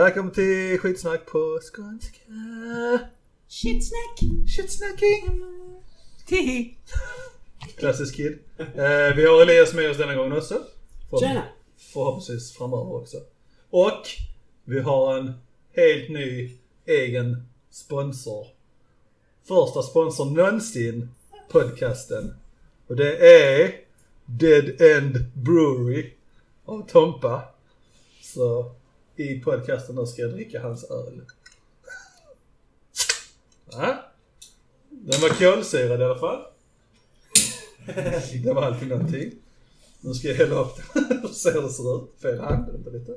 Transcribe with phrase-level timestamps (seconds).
[0.00, 2.20] Välkommen till skitsnack på skånska.
[3.48, 4.20] Shitsnack!
[4.56, 5.42] Shitsnacking.
[6.26, 6.76] Tihi!
[7.78, 8.38] Klassisk kid.
[8.58, 10.62] Eh, vi har Elias med oss denna gången också.
[11.10, 11.42] För, Tjena!
[11.92, 13.16] Förhoppningsvis framöver också.
[13.70, 14.08] Och
[14.64, 15.32] vi har en
[15.76, 18.46] helt ny egen sponsor.
[19.48, 21.08] Första sponsorn någonsin
[21.50, 22.34] podcasten.
[22.86, 23.74] Och det är
[24.24, 26.12] Dead End Brewery
[26.64, 27.42] av Tompa.
[28.22, 28.74] Så
[29.20, 31.22] i podcasten nu ska jag dricka hans öl.
[33.70, 34.04] Ja.
[34.88, 36.42] Den var kolsyrad i alla fall.
[38.44, 39.32] Det var alltid någonting.
[40.00, 41.04] Nu ska jag hälla upp den.
[41.22, 41.28] Hur
[41.62, 42.20] det ser ut?
[42.22, 43.12] Fel hand, vänta lite.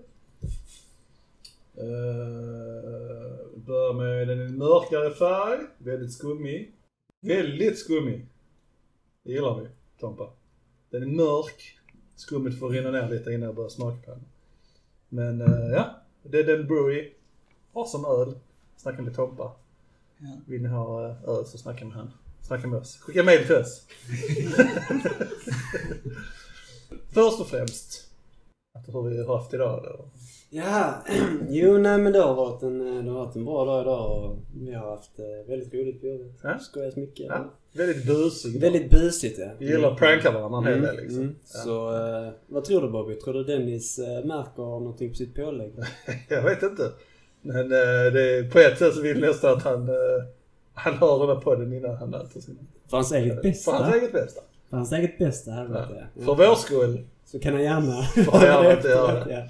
[1.77, 5.59] Eh, uh, börjar med den mörkare färg.
[5.77, 6.71] Väldigt skummig.
[7.21, 8.27] Väldigt skummig.
[9.23, 9.67] Det gillar vi,
[9.99, 10.29] Tompa.
[10.89, 11.79] Den är mörk.
[12.15, 14.25] Skummet får rinna ner lite innan jag börjar smaka på den.
[15.13, 17.13] Men uh, ja, det är den brewery.
[17.87, 18.35] Som öl.
[18.77, 19.51] Snacka med Tompa.
[20.17, 20.27] Ja.
[20.45, 22.11] Vill ni ha eh, öl så snacka med han.
[22.41, 22.97] Snacka med oss.
[22.97, 23.81] Skicka mail till oss.
[27.13, 28.09] Först och främst.
[28.73, 30.05] Att hur vi har haft idag då.
[30.55, 31.03] Ja,
[31.49, 34.37] jo nej men det har varit en, det har varit en bra dag idag och
[34.67, 36.31] vi har haft eh, väldigt roligt på jobbet.
[36.43, 36.59] Ja.
[36.59, 37.25] Skojat mycket.
[37.25, 38.61] Ja, väldigt busig.
[38.61, 39.47] Väldigt busigt ja.
[39.59, 41.21] Vi gillar att pranka varandra en hel del liksom.
[41.21, 41.35] Mm.
[41.53, 41.59] Ja.
[41.59, 43.15] Så eh, vad tror du Bobby?
[43.15, 45.73] Tror du Dennis eh, märker någonting på sitt pålägg?
[46.29, 46.91] Jag vet inte.
[47.41, 49.95] Men eh, det på ett sätt så vill jag nästan att han, eh,
[50.73, 52.57] han hör den här podden innan han äter sin.
[52.89, 53.71] För hans eget bästa.
[53.71, 54.41] För hans eget bästa.
[54.69, 55.95] För hans eget bästa, här vet Ja.
[56.15, 56.25] jag.
[56.25, 56.99] För vår skull.
[57.25, 59.49] Så kan han gärna Får han gärna inte göra det.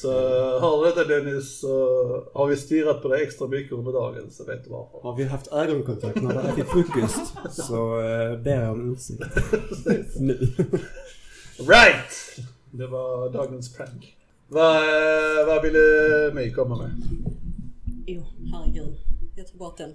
[0.00, 0.12] Så
[0.60, 1.70] hör du detta Dennis så
[2.34, 4.98] har vi stirrat på dig extra mycket under dagen så vet du varför.
[5.02, 10.20] Har vi haft ögonkontakt när vi ätit frukost så eh, ber jag om ursäkt.
[10.20, 10.38] nu.
[11.58, 12.38] Right!
[12.70, 14.16] Det var dagens prank.
[14.48, 16.90] Vad, eh, vad ville My komma med?
[18.06, 18.22] Jo,
[18.52, 18.96] herregud.
[19.36, 19.90] Jag tar bort den.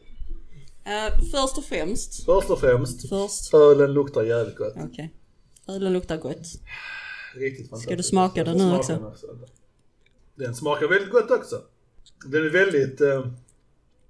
[0.86, 2.26] Eh, först och främst.
[2.26, 3.54] Först och främst, Först.
[3.54, 4.74] ölen luktar jävligt gott.
[4.92, 5.14] Okej.
[5.68, 6.48] Ölen luktar gott.
[7.36, 7.90] Riktigt fantastiskt.
[7.90, 8.94] Ska du smaka den nu också?
[8.94, 9.28] den också?
[10.36, 11.62] Den smakar väldigt gott också.
[12.26, 13.28] Den är väldigt, eh,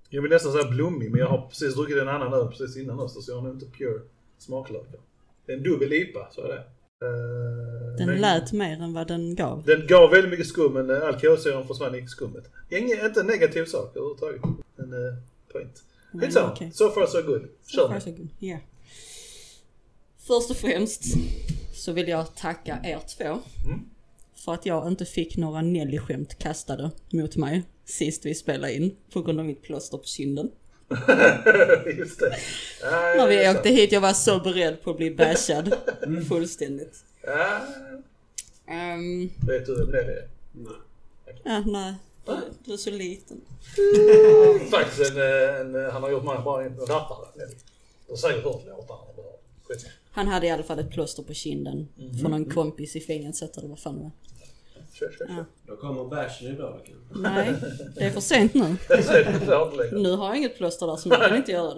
[0.09, 2.99] jag vill nästan säga blommig, men jag har precis druckit en annan öl precis innan
[2.99, 4.01] också så jag har nog inte pure
[4.37, 4.99] smaklökar.
[5.45, 6.57] Det är en dubbel IPA, så är det.
[7.05, 9.63] Eh, Den men- lät mer än vad den gav.
[9.65, 12.43] Den gav väldigt mycket skum men eh, alkoholsyran försvann i skummet.
[12.69, 14.41] Ingen, inte en negativ sak överhuvudtaget.
[14.77, 15.13] En uh,
[15.51, 15.83] point.
[16.13, 16.51] Mm, Skitsamma.
[16.51, 16.71] okej.
[16.73, 17.41] So far so good.
[17.63, 18.01] So Kör far nu.
[18.01, 18.27] so good.
[18.39, 18.59] Yeah.
[20.27, 21.03] Först och främst
[21.73, 23.23] så vill jag tacka er två.
[23.67, 23.79] Mm.
[24.45, 29.21] För att jag inte fick några Nelly-skämt kastade mot mig sist vi spelade in på
[29.21, 30.51] grund av mitt plåster på kinden.
[31.97, 32.37] Just det.
[32.81, 35.75] Ja, När vi åkte hit, jag var så beredd på att bli bashad.
[36.29, 37.05] Fullständigt.
[37.21, 37.61] Ja,
[38.67, 40.27] Ehm, vet du vem det är?
[41.43, 41.93] ja, nej.
[42.25, 42.33] Du,
[42.65, 43.41] du är så liten.
[44.71, 47.27] Faktiskt en, eh, en, han har gjort mig bara en rappare.
[48.05, 49.01] Du har säkert hört låtarna.
[49.63, 49.85] Skit.
[50.13, 52.17] Han hade i alla fall ett plåster på kinden Mhm.
[52.19, 54.11] för någon kompis i fängelset eller vad fan det var.
[54.93, 55.45] Kör, kör, kör.
[55.67, 57.29] Då kommer bashen idag kanske.
[57.29, 57.53] Nej,
[57.95, 58.75] det är för sent nu.
[60.01, 61.75] Nu har jag inget plåster där så nu kan jag inte göra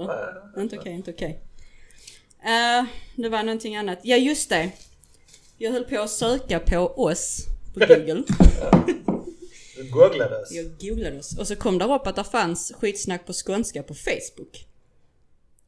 [0.54, 0.62] det.
[0.62, 1.40] Inte okej, inte okej.
[2.40, 2.86] Eh,
[3.16, 4.00] det var någonting annat.
[4.04, 4.72] Ja just det.
[5.58, 8.24] Jag höll på att söka på oss på google.
[9.78, 10.52] Du googlades.
[10.52, 13.94] Jag googlade oss och så kom det upp att det fanns skitsnack på skånska på
[13.94, 14.66] Facebook.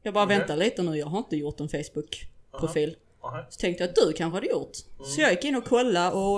[0.03, 0.38] Jag bara Okej.
[0.38, 1.69] vänta lite nu, jag har inte gjort en
[2.57, 2.95] Facebook-profil.
[3.23, 3.45] Aha.
[3.50, 4.78] Så tänkte jag att du kanske hade gjort.
[5.16, 6.38] Så jag gick in och kollade och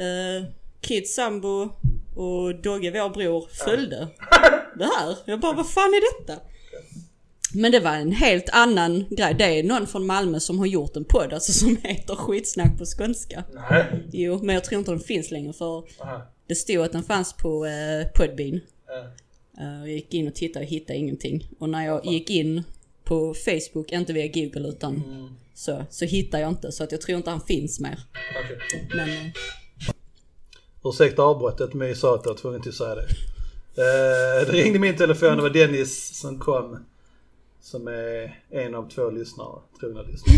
[0.00, 0.44] eh,
[0.80, 1.68] Kid sambo
[2.16, 4.08] och Dogge vår bror följde
[4.78, 5.16] det här.
[5.24, 6.40] Jag bara, vad fan är detta?
[7.54, 9.34] Men det var en helt annan grej.
[9.38, 12.84] Det är någon från Malmö som har gjort en podd alltså som heter Skitsnack på
[12.84, 13.44] skånska.
[13.70, 13.84] Nej.
[14.12, 16.22] Jo, men jag tror inte den finns längre för Aha.
[16.46, 18.60] det stod att den fanns på eh, Podbean.
[18.86, 18.98] Ja.
[19.64, 21.48] Eh, jag gick in och tittade och hittade ingenting.
[21.58, 22.62] Och när jag gick in
[23.08, 25.28] på Facebook, inte via Google utan Mm.
[25.54, 26.72] så, så hittade jag inte.
[26.72, 27.98] Så att jag tror inte han finns mer.
[28.44, 28.88] Okej.
[28.94, 29.32] Men eh,
[30.84, 33.02] Ursäkta avbrottet men jag sa att jag var tvungen till att säga det.
[33.76, 36.84] Eh, det ringde min telefon, det var Dennis som kom.
[37.60, 40.36] Som är en av två lyssnare, trogna lyssnare.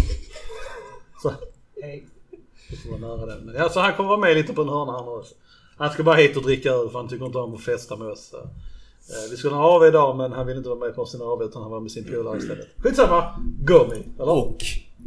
[1.22, 1.34] Så,
[1.82, 2.06] hej.
[2.70, 3.44] Det får vara nära den.
[3.46, 5.34] Men, ja, så han kommer vara med lite på en hörna här nu också.
[5.76, 8.08] Han ska bara hit och dricka öl för han tycker inte om att festa med
[8.08, 8.28] oss.
[8.28, 8.48] Så.
[9.10, 11.44] Eh, vi skulle ha AW idag men han vill inte vara med på sin AW
[11.44, 12.68] utan han var med sin polare istället.
[12.76, 13.38] Skitsamma!
[13.68, 14.22] Me!
[14.22, 14.54] Eller?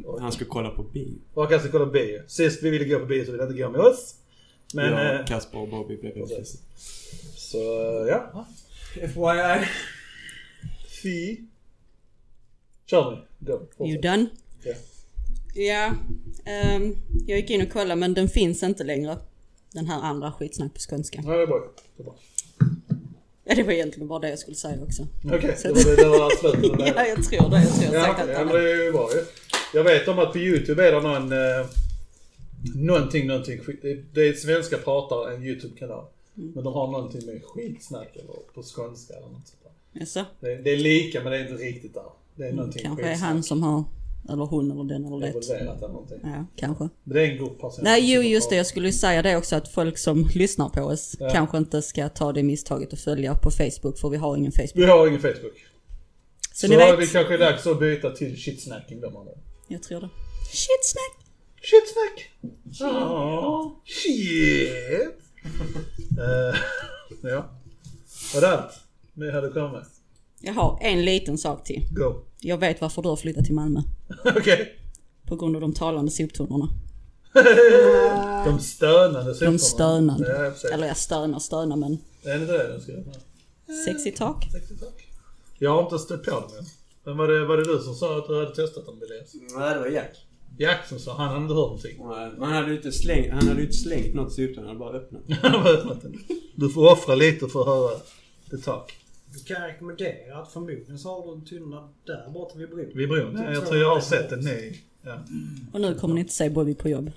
[0.06, 1.18] Och han ska kolla på bio.
[1.34, 2.22] Och han ska kolla bio.
[2.28, 4.16] Sist vi ville gå på bio så ville han inte gå med oss.
[4.74, 4.92] Men...
[4.92, 6.60] jag, eh, Kasper och Bobby blev väldigt ledsna.
[7.36, 7.58] så
[8.10, 8.46] ja.
[8.94, 9.68] FYI.
[11.02, 11.38] Fy.
[12.86, 13.48] Kör nu.
[13.78, 13.88] Go.
[13.88, 14.26] you done?
[14.64, 14.74] Ja.
[15.56, 15.92] Ja,
[16.46, 16.96] ehm,
[17.28, 19.18] jag gick in och kollade men den finns inte längre.
[19.72, 21.22] Den här andra skitsnack på skånska.
[21.26, 21.60] Ja, det är bra.
[21.98, 22.16] Det är bra.
[23.45, 25.07] Ja, det var egentligen bara det jag skulle säga också.
[25.25, 26.94] Okej, det var det, var slutet av det.
[26.95, 27.62] Ja, jag tror det.
[27.62, 29.25] Jag tror jag Ja, allt ja, men det är ju bra ju.
[29.74, 31.31] Jag vet om att på YouTube är det någon...
[31.31, 31.66] Eh,
[32.75, 33.60] någonting, någonting.
[34.13, 36.06] det- är svenska pratare, en YouTube-kanal.
[36.38, 36.51] Mm.
[36.56, 40.00] Men de har någonting med skitsnack eller på skånska eller något sånt där.
[40.01, 40.25] Jaså?
[40.39, 42.04] Det, det är lika men det är inte riktigt där.
[42.36, 43.30] Det är någonting Mm, Kanske är skitsnack.
[43.30, 43.84] han som har,
[44.30, 45.28] eller hon eller den eller det.
[45.28, 46.20] Evolverat eller någonting.
[46.24, 46.90] Ja, kanske.
[47.04, 47.84] Det är en grupp personer.
[47.84, 48.56] Nej, jo just det.
[48.56, 51.30] Jag skulle ju säga det också att folk som lyssnar på oss Ja.
[51.30, 54.72] kanske inte ska ta det misstaget och följa på Facebook för vi har ingen Facebook.
[54.75, 55.54] Vi har ingen Facebook.
[56.54, 57.00] Så, Så, ni vet.
[57.00, 59.28] det kanske är dags att byta till shitsnacking då man.
[59.68, 60.10] Jag tror det.
[60.52, 61.28] Shitsnack!
[61.62, 62.31] Shitsnack!
[62.92, 65.18] Oh, shit!
[66.20, 66.56] uh,
[67.31, 67.50] ja.
[68.34, 68.74] Var det allt
[69.14, 69.84] ni hade kommit?
[70.42, 71.88] Jag har en liten sak till.
[71.92, 72.14] Go.
[72.40, 73.81] Jag vet varför du har flyttat till Malmö.
[74.38, 74.80] Okej.
[75.27, 76.69] På grund av de talande soptunnorna.
[78.45, 79.57] De stönande De soporna.
[79.57, 80.54] stönande.
[80.63, 80.69] Ja.
[80.69, 83.04] Eller jag stönar, stönar men Är det inte det de ska göra?
[83.86, 84.51] sexy talk.
[84.51, 85.07] Tack.
[85.60, 86.65] Jag har inte stött på dem än.
[87.06, 89.33] Men var det, var det du som sa att du hade testat dem Elias?
[89.57, 90.25] Nej, det var Jack.
[90.57, 91.98] Jack som sa, han hade inte hört någonting.
[92.39, 94.98] Men han hade ju inte slängt, han hade inte slängt något i han hade bara
[94.98, 95.21] öppnat.
[95.42, 96.15] Han har öppnat den.
[96.56, 98.00] Du får offra lite för att höra
[98.50, 98.94] det tak.
[99.48, 102.92] Kan rekommendera att förmodligen så har du en tunna där borta vid bron.
[102.96, 103.36] Vid bron.
[103.42, 104.40] Jag Jag tror jag har sett den.
[104.40, 104.84] Nej.
[105.02, 105.24] Ja.
[105.74, 107.12] Och nu kommer ni inte se Bobby på jobb.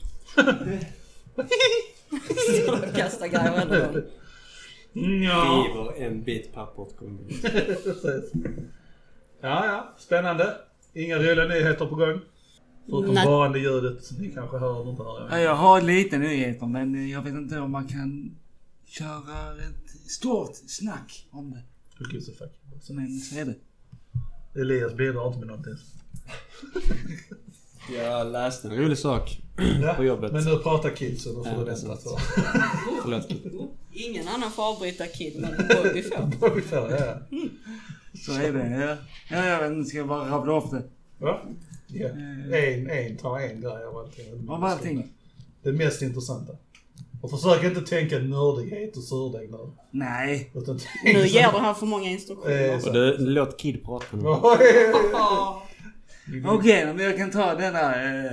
[2.62, 4.04] Står och kastar grejer eller
[5.24, 5.64] Ja.
[5.68, 6.94] River en bit papper åt.
[9.40, 9.94] Ja, ja.
[9.98, 10.56] Spännande.
[10.94, 12.20] Inga roliga nyheter på gång.
[12.90, 13.26] Förutom Nej.
[13.26, 15.28] barande ljudet som ni kanske hör eller inte hör.
[15.30, 18.36] Ja, jag har lite nyheter men jag vet inte om man kan
[18.86, 21.62] köra ett stort snack om det.
[21.98, 22.50] Who gives a fuck?
[22.96, 23.54] Men så är det.
[24.60, 25.74] Elias bidrar inte med någonting.
[27.94, 29.40] Jag läste en rolig sak
[29.96, 30.32] på jobbet.
[30.32, 31.96] Men nu pratar kids och då får Ja, du vänta.
[31.96, 32.18] Så.
[33.02, 33.28] Förlåt.
[33.92, 36.48] Ingen annan får avbryta Kid men Bobby får.
[36.50, 37.38] Ungefär, ja.
[38.26, 38.68] Så är det.
[38.70, 38.96] Ja,
[39.36, 40.82] ja jag vet inte, ska jag bara rabbla upp det?
[41.18, 41.40] Va?
[41.86, 42.08] Ja.
[42.08, 44.48] En, en tar en grej av allting.
[44.48, 45.12] Av allting?
[45.62, 46.52] Det mest intressanta.
[47.22, 49.58] Och försök inte tänka nördighet och surdeg nu.
[49.90, 50.50] Nej.
[50.54, 52.68] Utan Nu ger du han för många instruktioner.
[52.68, 54.22] Eh, Och du, låt Kid prata nu.
[56.46, 58.04] Okej, men jag kan ta denna.
[58.04, 58.32] Eh,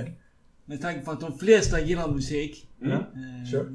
[0.64, 2.68] med tanke på att de flesta gillar musik.
[2.80, 3.72] Ja, Eh, kör.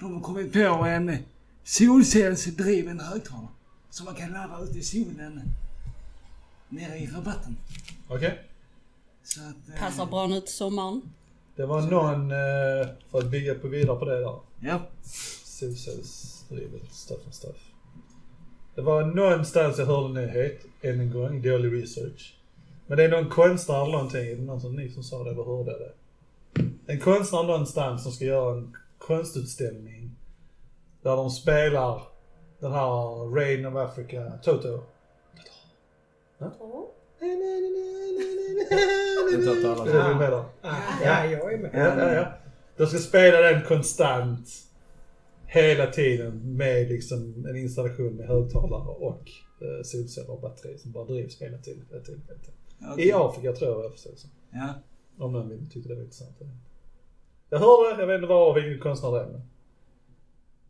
[0.00, 1.16] De har kommit på en
[1.64, 3.48] solcellsdriven högtalare.
[3.90, 5.42] Som man kan ladda ute i solen.
[6.68, 7.56] Nere i rabatten.
[8.08, 8.38] Okej.
[9.24, 9.74] Så att...
[9.76, 11.02] eh, Passar bra nu till sommaren.
[11.60, 14.38] Det var någon, eh, för att bygga på vidare på det där.
[14.60, 14.80] Ja.
[15.44, 17.56] Solcellsdrivet stuff and stuff.
[18.74, 22.38] Det var någonstans jag hörde en nyhet, än en gång, dålig research.
[22.86, 25.78] Men det är någon konstnär eller någonting, någon som ni som sa det eller hörde
[25.78, 25.92] det?
[26.86, 30.10] En konstnär någonstans som ska göra en konstutställning
[31.02, 32.02] där de spelar
[32.58, 34.82] den här Rain of Africa, Toto.
[36.38, 36.86] Den tar
[39.30, 40.32] Är det du med?
[40.32, 40.44] Ah,
[41.04, 41.70] ja, jag är med.
[41.74, 42.32] Ja, ja, ja.
[42.76, 44.48] De ska spela den konstant.
[45.46, 49.30] Hela tiden med liksom en installation med högtalare och
[49.60, 51.86] eh, solceller och batteri som bara drivs hela tiden.
[51.90, 52.54] Hela tiden, hela tiden.
[52.92, 53.08] okej.
[53.08, 54.30] I Afrika tror jag jag förstår det som.
[54.52, 54.74] Ja.
[55.18, 56.36] Om någon vill tyckte det var intressant.
[57.50, 59.26] Jag hörde det, jag vet inte var och vilken konstnär det är.
[59.26, 59.42] Men,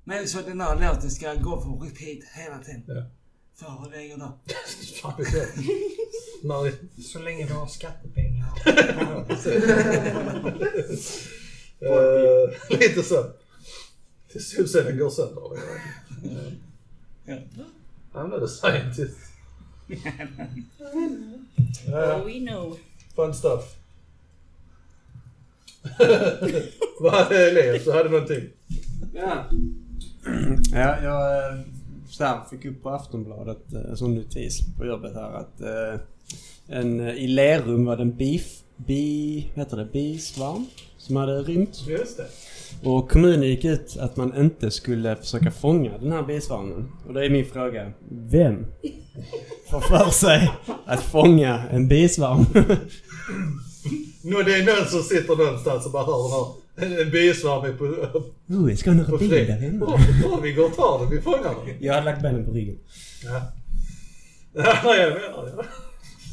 [0.04, 2.82] Men så den här låten ska gå på repeat hela tiden.
[2.86, 3.02] ja.
[3.54, 4.38] För hur länge då?
[5.02, 5.28] Fan vet
[6.42, 6.64] jag.
[6.64, 8.48] När Så länge du har skattepengar.
[11.82, 13.26] Eh, lite så.
[14.28, 15.42] Tills solcellen går sönder.
[18.12, 19.18] I'm not a scientist.
[21.86, 22.78] Oh, we know.
[23.16, 23.76] Fun stuff.
[27.00, 27.84] Vad hade Elias?
[27.84, 28.50] Du hade någonting?
[29.14, 29.44] Ja.
[30.72, 31.60] ja, jag eh,
[32.08, 36.00] så här, fick upp på Aftonbladet eh, som notis på jobbet här att eh,
[36.70, 40.66] en, eh, i Lerum var det en beef, bi, heter det, bisvarm
[40.98, 41.84] som hade rymt.
[41.88, 42.26] Just det.
[42.88, 46.88] Och kommunen gick ut att man inte skulle försöka fånga den här bisvarmen.
[47.06, 48.66] Och då är min fråga, vem
[49.70, 50.50] får för sig
[50.86, 52.46] att fånga en bisvarm?
[54.22, 57.02] Nå, det är någon som sitter någonstans och bara hör den här.
[57.02, 59.46] En, bisvarm är på, oh, jag ska ha några bil fred.
[59.46, 59.86] där hemma.
[59.86, 61.76] Oh, vi går och tar den, vi fångar den.
[61.80, 62.78] Jag hade lagt benen på ryggen.
[63.24, 63.42] Ja.
[64.84, 65.64] Ja, jag menar det.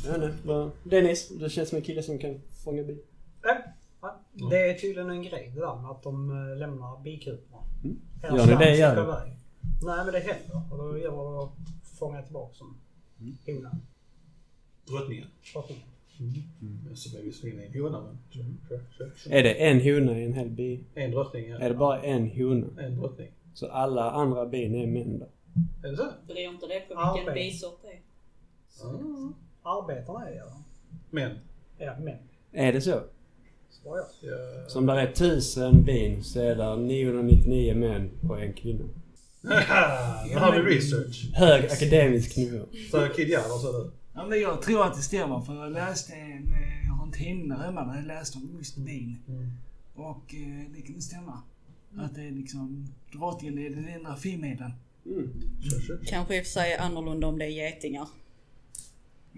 [0.08, 2.98] Ja, nej, vad- Dennis, du känns som en kille som kan fånga bi.
[3.44, 3.58] Nej,
[4.02, 4.12] nej.
[4.50, 7.64] Det är tydligen en grej det där med att de eh, lämnar bikuporna.
[7.84, 8.00] Mm.
[8.22, 9.34] Hela Gör ni det, iväg.
[9.84, 10.62] Nej men det händer.
[10.72, 11.52] Och då gäller det att
[12.00, 12.78] fånga tillbaka dem.
[13.20, 13.38] Mm.
[13.46, 13.82] Honan.
[14.88, 15.28] Drottningen.
[15.54, 15.84] Drottningen.
[16.96, 18.18] Som är visserligen en hona men...
[18.30, 19.32] Kör, kör, kör, kör.
[19.32, 20.84] Är det en hona i en hel bi?
[20.96, 21.58] En drottning, ja.
[21.60, 22.68] Är det bara en hona?
[22.82, 23.32] En drottning.
[23.54, 25.26] Så alla andra bin är män då?
[25.88, 26.08] Är det så?
[26.28, 28.00] Beror inte det på Ja, vilken bisort det är?
[29.68, 30.54] Arbetarna är det eller?
[31.10, 31.32] Men.
[31.78, 32.18] Ja, men.
[32.52, 33.02] Är det så?
[33.70, 34.32] Svarar jag.
[34.32, 34.70] Ja.
[34.70, 38.84] Så om det är tusen bin så är det 999 män och en kvinna.
[40.30, 41.32] Nu har vi research.
[41.34, 42.66] Hög akademisk nivå.
[42.92, 43.92] Så Kid Jallar sa du?
[44.14, 47.12] Ja, men jag tror att det stämmer för jag läste en, eh, jag har en
[47.12, 49.18] tidning där hemma där jag läste om just bin.
[49.96, 51.42] Och eh, det kan stämma.
[51.98, 54.18] Att det är liksom drottningen är den enda.
[54.18, 56.00] Kör, kör.
[56.06, 58.08] Kanske i och för sig är annorlunda om det är getingar.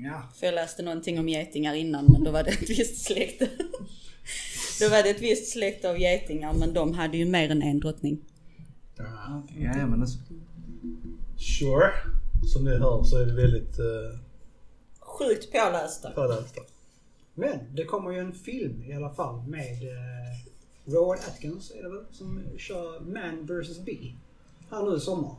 [0.04, 0.24] Ja.
[0.36, 3.46] För jag läste någonting om getingar innan men då var det ett visst släkte.
[4.80, 7.80] då var det ett visst släkte av getingar men de hade ju mer än en
[7.80, 8.20] drottning.
[8.98, 10.20] Ja, ja, men alltså.
[11.38, 11.92] Sure.
[12.54, 14.20] Som ni hör så är vi väldigt uh,
[15.00, 16.12] Sjukt pålästa.
[16.12, 16.62] pålästa.
[17.34, 21.90] Men det kommer ju en film i alla fall med eh, Rowan Atkins är det
[21.90, 22.06] väl?
[22.12, 24.16] Som kör Man vs Bee.
[24.72, 25.36] Här nu i sommar.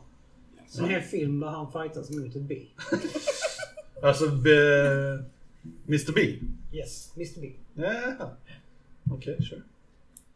[0.79, 2.69] En hel film där han fightas mot ett bi.
[4.01, 4.51] Alltså be,
[5.87, 6.21] Mr B.
[6.73, 7.51] Yes, Mr B.
[7.73, 8.29] Jaha.
[9.11, 9.61] Okej, sure.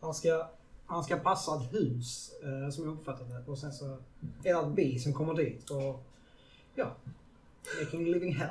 [0.01, 0.47] Han ska,
[0.85, 3.51] han ska passa ett hus eh, som jag uppfattat det.
[3.51, 3.85] Och sen så
[4.43, 6.03] är det ett bi som kommer dit och
[6.75, 6.95] ja,
[7.79, 8.49] making a living hell.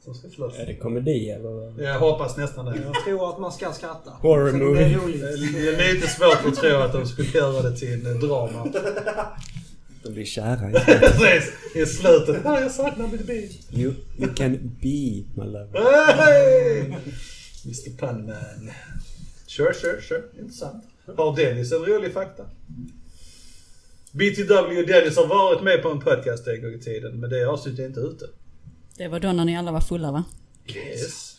[0.00, 0.58] Som ska slåss.
[0.58, 1.50] Är det komedi eller?
[1.50, 1.80] vad?
[1.80, 2.82] Jag hoppas nästan det.
[2.82, 4.10] Jag tror att man ska skratta.
[4.10, 4.88] Horror movie.
[4.88, 8.20] Det är Det är lite svårt att tro att de skulle göra det till en
[8.20, 8.72] drama.
[10.06, 10.70] De blir kära.
[10.86, 12.46] Precis, i slutet.
[12.46, 13.48] Ah, jag saknar Mr B.
[13.70, 15.80] You, you can be my lover.
[16.16, 16.80] Hey!
[17.64, 18.70] Mr Punman.
[19.46, 20.22] Sure, sure, sure.
[20.38, 20.84] Intressant.
[21.16, 22.44] Har Dennis en rolig fakta?
[24.12, 27.80] BTW Dennis har varit med på en podcast en gång i tiden, men det avsnittet
[27.80, 28.24] är inte ute.
[28.96, 30.24] Det var då när ni alla var fulla va?
[30.66, 31.36] Yes.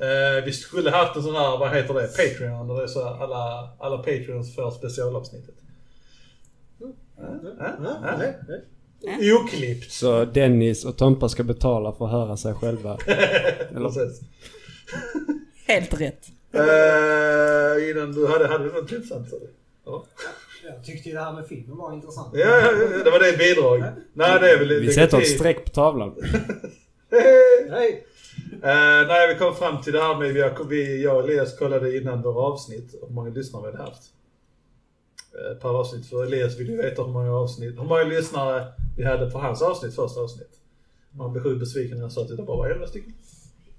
[0.00, 3.08] Eh, vi skulle haft en sån här, vad heter det, Patreon, där det är så
[3.08, 5.54] alla, alla Patreons får specialavsnittet.
[9.00, 9.40] Ja.
[9.44, 9.92] Oklippt.
[9.92, 12.98] Så Dennis och Tompa ska betala för att höra sig själva.
[13.76, 13.88] Eller?
[13.88, 14.20] Precis.
[15.66, 16.26] Helt rätt.
[16.52, 18.88] Eh, innan du hade, hade du något
[19.30, 19.50] du?
[19.86, 20.04] Ja.
[20.64, 22.28] Jag tyckte ju det här med filmen var intressant.
[22.32, 23.84] Ja, ja, ja, det var det bidrag.
[24.12, 24.68] Nej, det är väl...
[24.80, 26.14] Vi det- sätter ett streck på tavlan.
[27.10, 28.06] Hej, hej.
[28.62, 32.22] Eh, nej, vi kom fram till det här med, vi, jag och Elias kollade innan
[32.22, 34.02] våra avsnitt hur många lyssnare vi hade haft.
[35.34, 39.04] Eh, per avsnitt, för Elias vill ju veta hur många avsnitt, hur många lyssnare vi
[39.04, 40.50] hade på hans avsnitt, första avsnitt.
[41.10, 43.12] Man blev sjukt besviken när jag sa att det bara var 11 stycken.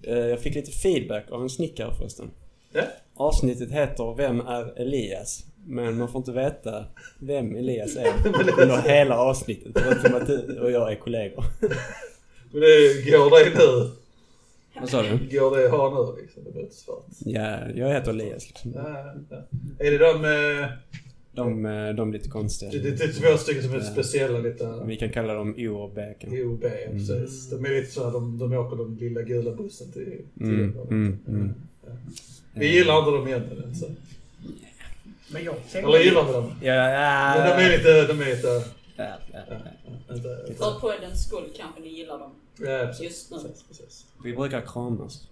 [0.04, 2.32] Eh, Jag fick lite feedback av en snickare förresten.
[2.74, 2.84] Ja,
[3.16, 5.46] Avsnittet heter Vem är Elias?
[5.66, 6.86] Men man får inte veta
[7.20, 9.72] vem Elias är under hela avsnittet.
[9.76, 11.44] Förutom att du och jag är kollegor.
[12.52, 13.92] men det går det nu.
[14.80, 15.38] Vad sa du?
[15.40, 16.44] Går det att ha nu liksom?
[16.44, 17.06] Det blir inte svårt.
[17.20, 18.48] Ja, jag heter Elias.
[18.48, 18.72] Liksom.
[18.76, 19.38] Ja, ja.
[19.80, 20.68] Är det de, eh,
[21.34, 22.72] De, eh, de är lite konstiga.
[22.72, 24.84] det, det, det är två stycken som är speciella lite?
[24.86, 26.44] Vi kan kalla dem O och B kanske.
[26.44, 26.62] OB,
[26.92, 27.50] precis.
[27.50, 30.04] De är lite så här, de, de åker den lilla gula bussen till,
[30.38, 31.54] till Mm, mm, mm.
[32.54, 33.76] Vi gillar inte dem egentligen.
[33.76, 33.86] Så.
[35.34, 36.04] Men jag Eller tänkte...
[36.04, 36.52] gillar vi dem?
[36.62, 38.48] Ja, ja, Men de är lite, de är lite...
[38.96, 39.58] ja, ja, ja.
[40.58, 42.32] För poddens skull kanske ni gillar dem.
[42.60, 43.38] ja, precis, Just nu.
[43.38, 44.06] precis, precis.
[44.24, 45.28] Vi brukar kramas.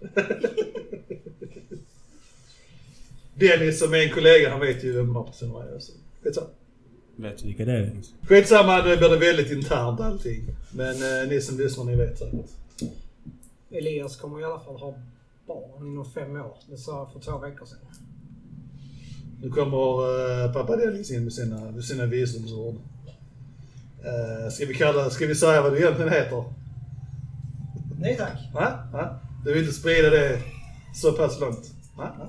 [3.40, 5.78] Dennis som är en kollega, han vet ju vem de personerna är.
[5.78, 5.92] Så.
[6.22, 6.46] Skitsamma.
[7.16, 8.14] Vet du vilka det är Dennis?
[8.22, 10.56] Skitsamma, nu blir det väldigt internt allting.
[10.72, 12.46] Men eh, ni som lyssnar, ni vet säkert.
[13.70, 14.94] Elias kommer i alla fall ha
[15.46, 16.56] barn inom fem år.
[16.70, 17.78] Det sa jag för två veckor sedan.
[19.42, 22.74] Nu kommer eh, pappa Dennis in med sina, med sina visdomsord.
[24.04, 26.44] Eh, ska vi kalla, ska vi säga vad du egentligen heter?
[28.00, 28.38] Nej tack.
[28.54, 28.88] Va?
[28.92, 29.18] Va?
[29.44, 30.38] Du vill inte sprida det
[30.94, 31.74] så pass långt?
[31.96, 32.10] Va?
[32.18, 32.26] Va?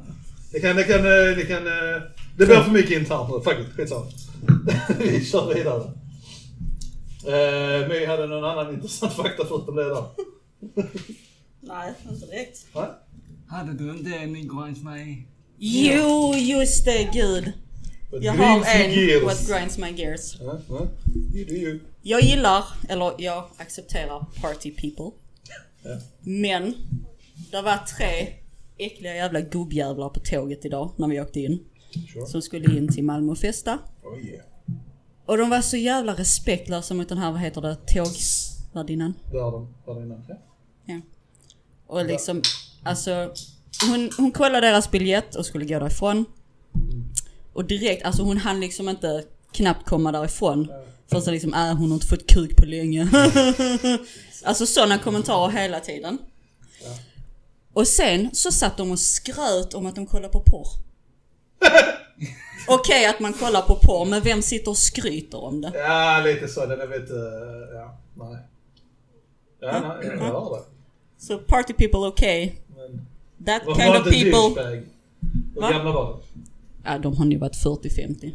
[0.51, 1.67] Det kan, det kan, eh, det kan...
[1.67, 2.01] eh,
[2.37, 3.69] Det blir för mycket internt nu faktiskt.
[3.75, 4.05] Skitsamma.
[4.99, 5.83] Vi kör vidare.
[7.27, 10.03] Eh, My hade någon annan intressant fakta förutom det där.
[11.61, 12.65] Nej, inte direkt.
[12.73, 12.89] Va?
[13.47, 15.27] Hade du inte en grinds mig?
[15.57, 17.51] Jo, just det, gud.
[18.11, 19.23] What Jag har en gears?
[19.23, 20.37] What grinds my gears.
[20.39, 20.87] Ja, ja.
[21.35, 21.79] You do you.
[22.01, 25.11] Jag gillar, eller jag accepterar party people.
[25.83, 25.97] Ja.
[26.21, 26.73] Men,
[27.51, 28.27] det var tre
[28.85, 31.59] äckliga jävla gubbjävlar på tåget idag när vi åkte in.
[32.13, 32.25] Sure.
[32.25, 33.79] Som skulle in till Malmö och festa.
[34.03, 34.45] Oh yeah.
[35.25, 39.13] Och de var så jävla respektlösa mot den här, vad heter det, tågvärdinnan.
[39.31, 40.25] Där de, där innan.
[40.29, 40.35] Ja.
[40.85, 41.01] Ja.
[41.87, 42.41] Och liksom,
[42.83, 43.33] alltså
[43.89, 46.25] hon, hon kollade deras biljett och skulle gå därifrån.
[47.53, 50.67] Och direkt, alltså hon hann liksom inte knappt komma därifrån.
[51.07, 53.09] För så liksom, äh hon har inte fått kuk på länge.
[54.43, 56.17] alltså sådana kommentarer hela tiden.
[57.73, 60.67] Och sen så satt de och skröt om att de kollade på porr.
[62.67, 65.71] Okej att man kollar på porr, men vem sitter och skryter om det?
[65.75, 66.65] Ja, lite så.
[66.65, 67.13] Den är lite...
[67.73, 68.37] Ja, nej.
[69.59, 70.63] Ja, nej, jag hör det.
[71.17, 72.55] Så party people okej.
[72.67, 73.07] Men...
[73.45, 74.81] That Var kind of people.
[75.55, 76.19] Hur gamla var de?
[76.83, 78.31] Ja, de har nog varit 40-50.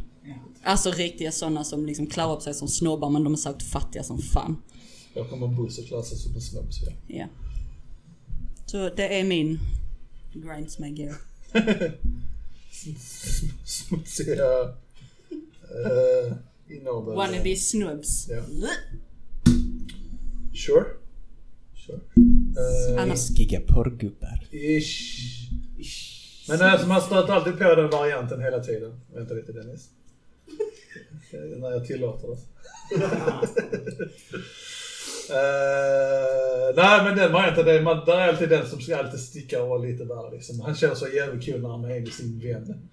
[0.62, 4.02] Alltså riktiga sådana som liksom klär upp sig som snobbar men de är säkert fattiga
[4.02, 4.62] som fan.
[5.14, 6.92] Jag kommer buss och klassas som en snobb så ja.
[7.06, 7.26] Ja.
[8.66, 9.58] Så det är min
[10.32, 11.16] grinds my gear.
[13.64, 14.74] Smutsiga...
[15.66, 16.32] Uh.
[17.16, 18.28] Wannabe snubs.
[18.28, 18.42] Ja.
[20.54, 20.84] Sure.
[21.74, 22.00] Sure.
[22.16, 24.48] Uh, Annars, Giga porrgubbar.
[24.50, 25.50] Ish.
[26.48, 29.00] Men alltså, man stöter alltid på den varianten hela tiden.
[29.14, 29.88] Vänta lite Dennis.
[31.30, 32.36] Eh, När jag tillåter det.
[35.30, 39.62] Eh, nej men den varianten, det man, där är alltid den som ska alltid sticka
[39.62, 40.60] och vara lite värre liksom.
[40.60, 42.88] Han känner sig jävligt kul när han är med sin vän.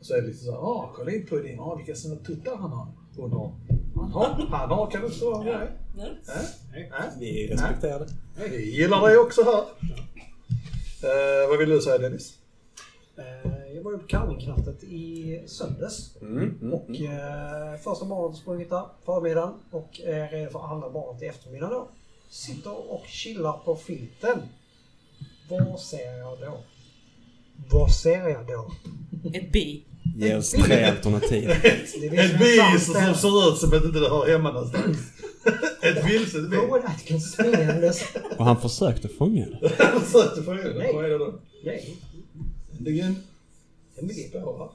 [0.00, 2.56] Och så är det lite såhär, ah kolla in på din, ah vilka snälla tuttar
[2.56, 2.86] han har.
[3.16, 3.52] Hon har.
[3.96, 5.68] Han har, han har, kan du inte vara med?
[5.98, 6.80] Äh?
[6.80, 7.18] Äh?
[7.18, 8.48] Vi respekterar det.
[8.48, 9.64] Vi gillar dig också här.
[11.02, 12.38] Eh, vad vill du säga Dennis?
[13.22, 16.10] Eh, Jag var ju på Kalvingknattet i söndags.
[16.72, 21.68] Och eh, första barnet sprungit där förmiddagen och är redo för andra barnet i eftermiddag
[21.68, 21.88] då.
[22.30, 24.38] Sitter och chillar på filten.
[25.50, 26.58] Vad ser jag då?
[27.70, 28.70] Vad ser jag då?
[29.34, 29.84] ett bi.
[30.16, 31.48] Ge oss tre alternativ.
[31.62, 31.68] Det
[32.06, 34.98] är Ett bi som ser ut som att inte det hör hemma någonstans.
[35.82, 36.56] Ett vilset bi.
[36.56, 36.82] Rowan.
[38.38, 39.72] Och han försökte fånga det.
[39.78, 40.74] Han försökte få in det.
[40.78, 40.90] Nej.
[40.94, 41.34] Vad är det då?
[41.64, 41.96] Nej,
[42.84, 43.16] Det är en
[43.96, 44.14] en bi.
[44.14, 44.70] spår här.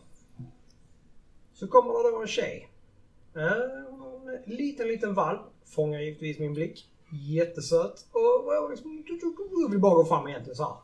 [1.54, 2.70] Så kommer det då en tjej.
[3.36, 3.52] Eh,
[4.46, 5.42] En liten, liten valp.
[5.66, 6.90] Fångar givetvis min blick.
[7.12, 8.06] Jättesöt.
[8.12, 9.04] Och jag liksom,
[9.70, 10.76] vill bara gå fram egentligen så här.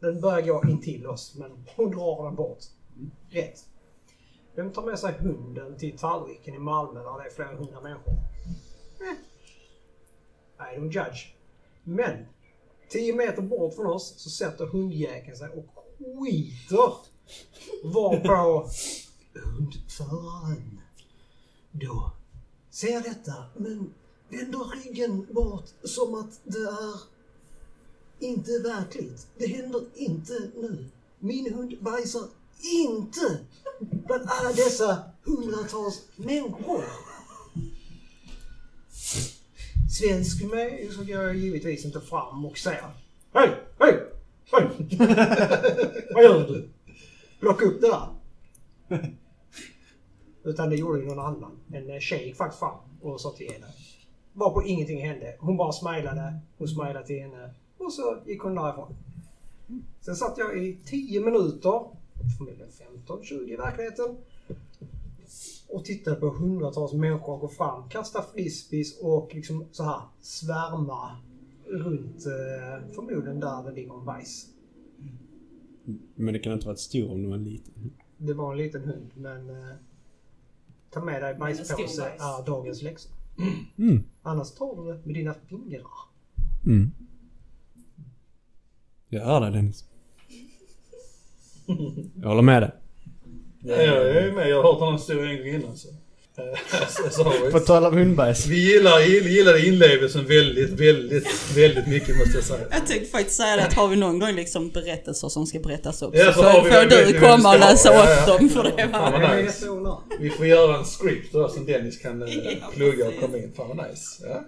[0.00, 2.58] Den börjar gå in till oss, men hon drar den bort.
[3.30, 3.66] Rätt.
[4.54, 8.12] Vem tar med sig hunden till tallriken i Malmö där det är flera hundra människor?
[9.00, 9.16] Eh.
[10.74, 11.34] I don't judge.
[11.84, 12.26] Men
[12.88, 15.64] 10 meter bort från oss så sätter hundjäkeln sig och
[16.00, 16.92] skiter
[17.84, 18.68] varpå
[19.34, 20.80] hundföraren
[21.72, 22.12] då
[22.70, 23.94] ser detta men
[24.28, 27.00] vänder ryggen bort som att det är
[28.18, 29.26] inte verkligt.
[29.38, 30.88] Det händer inte nu.
[31.18, 32.28] Min hund bajsar
[32.60, 33.40] inte
[33.80, 36.84] bland alla dessa hundratals människor.
[39.98, 42.90] Svensk mig så går jag givetvis inte fram och säger
[46.14, 46.68] Vad gör du?
[47.40, 48.08] Plocka upp det där.
[50.44, 51.58] Utan det gjorde ju någon annan.
[51.72, 53.66] En eh, tjej gick faktiskt fram och sa till henne.
[54.32, 55.36] Varpå ingenting hände.
[55.38, 56.40] Hon bara smilade.
[56.58, 57.54] Hon smilade till henne.
[57.78, 58.96] Och så gick hon därifrån.
[60.00, 61.82] Sen satt jag i 10 minuter,
[62.38, 62.70] förmodligen
[63.06, 64.16] 15-20 i verkligheten.
[65.68, 71.16] Och tittade på hundratals människor gå fram, kasta frisbees och liksom så här svärma
[71.70, 74.46] runt eh, förmodligen där det ligger en bajs.
[76.14, 77.92] Men det kan inte vara ett stor om det var en liten.
[78.16, 79.74] Det var en liten hund men eh,
[80.90, 81.98] ta med dig bajspåse bajs.
[81.98, 83.08] är dagens läxa.
[83.78, 84.02] Mm.
[84.22, 85.86] Annars tar du det med dina fingrar.
[86.66, 86.90] Mm.
[89.08, 89.84] Jag hör dig Dennis.
[92.14, 92.70] Jag håller med dig.
[93.62, 94.48] Ja, jag är ju med.
[94.48, 95.88] Jag har hört den här historien en gång innan så.
[97.52, 98.46] På tal om hundbajs.
[98.46, 102.66] Vi gillar, gillade inlevelsen väldigt, väldigt, väldigt mycket måste jag säga.
[102.70, 106.02] Jag tänkte faktiskt säga det att har vi någon gång liksom berättelser som ska berättas
[106.02, 108.38] upp Ja, så så får, du komma och läsa Ja, upp ja.
[108.38, 109.36] dem för det Fan var...
[109.42, 109.66] nice.
[110.20, 113.52] Vi får göra en script då som Dennis kan eh, Ja, plugga och komma in.
[113.56, 114.26] Fan vad nice.
[114.28, 114.44] Ja.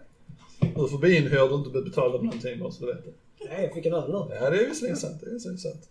[0.76, 3.10] Du får bli inhörd och inte bli betald av någonting bara så du vet det.
[3.50, 4.36] Nej, jag fick en öl nu.
[4.40, 5.16] Ja, det är visserligen sant.
[5.20, 5.88] Det är visserligen sant.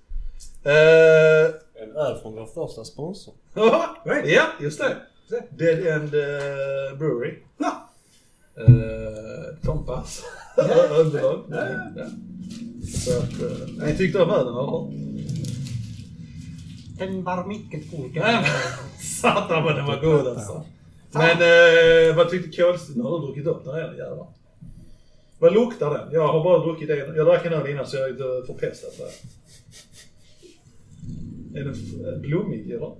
[0.63, 3.33] Eh, En öl från vår första sponsor.
[3.53, 4.95] ja, just det.
[5.49, 7.37] Dead End eh, Brewery.
[7.57, 7.89] Ja.
[8.59, 10.23] Uh, Tompas
[10.99, 11.43] underlag.
[13.03, 15.11] Så att, eh, ni tyckte om ölen eller?
[16.97, 18.11] Den var mycket god.
[19.21, 20.65] Satan vad den var god alltså.
[21.11, 23.01] Men eh, vad tyckte Kolstin?
[23.01, 24.27] Har du druckit upp den redan jävlar?
[25.39, 26.11] Vad luktar den?
[26.11, 27.15] Jag har bara druckit en.
[27.15, 29.11] Jag drack en öl innan så jag är lite förpestad så här.
[31.59, 31.73] Är den
[32.13, 32.95] eh, blommig eller?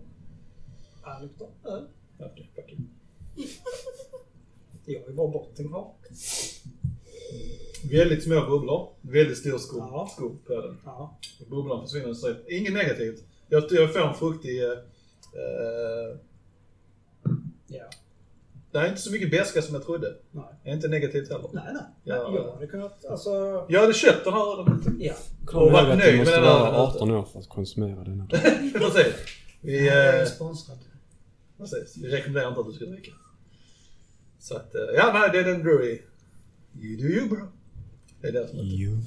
[1.04, 1.84] Ja, luktar öl.
[2.26, 2.78] Okej, okej.
[4.86, 5.92] Jag är bara botten kvar.
[7.92, 8.90] Väldigt små bubblor.
[9.02, 10.10] Väldigt stor skog, Ja.
[10.16, 10.78] skog på den.
[10.86, 11.18] Ja.
[11.50, 13.24] Bubblan försvinner så Inget negativt.
[13.50, 14.64] Jag, jag får en fruktig...
[14.64, 14.70] Eh,
[17.68, 17.84] Ja.
[18.72, 20.16] det är inte så mycket beska som jag trodde.
[20.32, 20.44] Nej.
[20.64, 21.50] Är inte negativt heller.
[21.54, 21.82] Nej, nej.
[22.04, 22.16] Ja.
[22.16, 22.36] Ja.
[22.36, 23.30] Jag hade kunnat, alltså...
[23.70, 24.98] Jag hade köpt den här ölen.
[25.00, 25.14] Ja.
[25.46, 26.82] Kom Och varit nöjd du måste med den här vara ölen.
[26.96, 28.28] 18 år för att konsumera denna.
[28.74, 29.14] Precis.
[29.62, 30.78] Vi, Jag är eh, sponsrad.
[31.62, 33.12] Precis, vi rekommenderar inte att du ska dricka.
[34.40, 36.02] Så att, eh, ja nej det är den brewery.
[36.80, 37.48] You do you bro.
[38.22, 38.98] Det är det som heter You.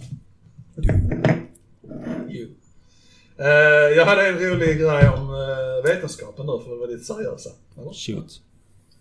[2.30, 2.50] you.
[3.36, 7.50] Eh, jag hade en rolig grej om uh, vetenskapen nu för att vara lite seriösa.
[7.76, 7.92] Eller?
[7.92, 8.42] Shoot.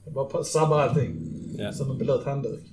[0.05, 1.15] Jag bara sabbar allting.
[1.57, 1.73] Ja.
[1.73, 2.63] Som en blöt handduk.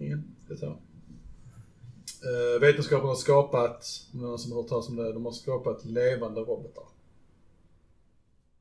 [0.00, 0.34] Ingen?
[0.44, 0.66] Ska ta.
[0.66, 6.40] Uh, vetenskapen har skapat, någon som har hört talas om det, de har skapat levande
[6.40, 6.84] robotar.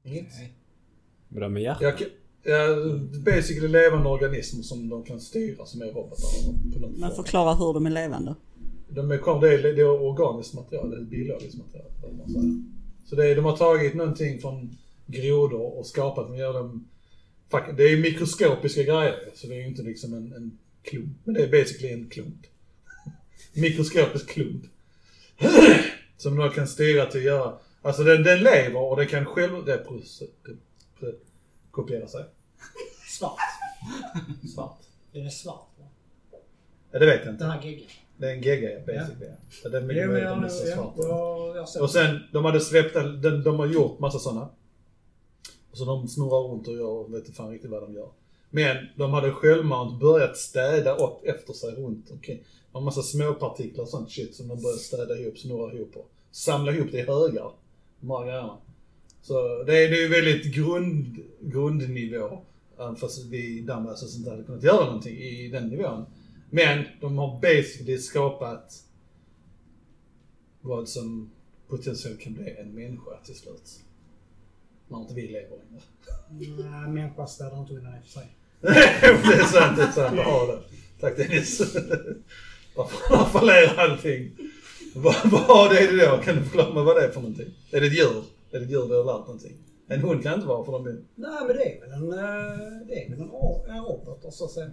[0.04, 0.34] Inget?
[1.30, 1.82] Vadå med hjärtat?
[1.82, 2.10] Jag,
[2.44, 2.76] ja,
[3.26, 6.74] basically levande organismer som de kan styra som är robotar.
[6.74, 8.36] På något Men förklara hur de är levande.
[8.90, 11.92] De är, det, är, det är organiskt material, det är biologiskt material.
[12.18, 12.64] man säger.
[13.06, 16.88] Så det är, de har tagit någonting från grodor och skapat dem, gör dem
[17.78, 21.18] Det är mikroskopiska grejer, så det är ju inte liksom en, en klump.
[21.24, 22.46] Men det är basically en klump.
[23.54, 24.64] Mikroskopisk klump.
[26.18, 27.54] Som de kan styra till att göra.
[27.82, 29.52] Alltså den, den lever och den kan själv
[31.72, 32.26] kopiera sig.
[33.20, 33.38] Svart.
[34.56, 34.80] Svart.
[35.12, 35.68] Den är svart.
[35.80, 35.86] va?
[36.92, 37.44] Ja, det vet jag inte.
[37.44, 37.88] Den här geggan.
[38.18, 39.26] Det är en GG basically.
[39.26, 39.36] Ja.
[39.64, 41.70] Så det är mycket Ja, möjligt att den är så ja, svart.
[41.70, 44.50] ser Och sen, de hade släppt, de, de har gjort massa sådana.
[45.72, 48.10] Och så de snurrar runt och gör, vet inte fan riktigt vad de gör.
[48.50, 52.38] Men de hade självmant börjat städa upp efter sig runt omkring.
[52.38, 56.10] Det var massa småpartiklar och sånt shit som de började städa ihop, snurra ihop och
[56.32, 57.52] samla ihop det i högar.
[58.02, 58.58] De här grejerna.
[59.22, 62.42] Så det är, det är ju väldigt grund, grundnivå.
[62.80, 66.06] Även fast vi i Damaskus inte hade kunnat göra någonting i den nivån.
[66.50, 68.84] Men de har basically skapat
[70.62, 71.32] vad som
[71.68, 73.80] potentiellt kan bli en människa till slut.
[74.88, 75.82] När inte vi lever längre.
[76.30, 78.36] Nej, människa städar inte undan efter sig.
[78.62, 78.70] det
[79.34, 80.16] är sant, det är sant.
[80.18, 80.62] Ja, det.
[81.00, 81.76] Tack Dennis.
[82.76, 84.32] Varför fallerar allting.
[85.04, 85.16] Vad,
[85.48, 86.18] vad är det då?
[86.18, 87.48] Kan du förklara mig vad det är för någonting?
[87.72, 88.24] Är det ett djur?
[88.52, 89.58] Är det ett djur vi har lärt någonting?
[89.88, 90.92] En hund kan inte vara för de är...
[91.16, 94.52] Nej, men det är väl en, eh, det är väl en, en robot så att
[94.52, 94.70] säga.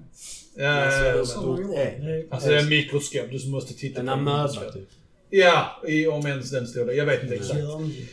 [0.57, 2.01] Ja, Alltså, ja, ja, är.
[2.01, 4.73] Det är- alltså det är en mikroskop, du måste titta En på amöba mikroskop.
[4.73, 4.89] typ.
[5.31, 6.97] Ja, i, om ens den storlek.
[6.97, 7.61] Jag vet inte exakt.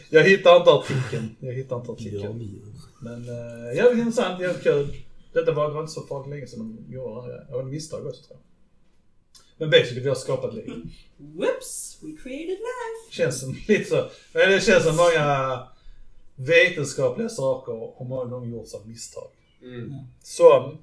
[0.09, 1.35] Jag hittar inte artikeln.
[1.39, 2.49] Jag hittar inte artikeln.
[3.01, 4.87] Men uh, jävligt intressant, jävligt kul.
[5.33, 7.45] Detta var, det var inte så farligt länge sedan de gjorde det här.
[7.47, 8.54] Det var en misstag också tror jag.
[9.57, 10.69] Men basically, vi har skapat liv.
[11.17, 11.97] Whoops!
[12.01, 13.11] We created life!
[13.11, 14.09] Känns som lite så.
[14.33, 15.67] Det känns som många
[16.35, 19.31] vetenskapliga saker har många gånger gjorts av misstag.
[19.61, 19.93] Mm.
[20.23, 20.77] Som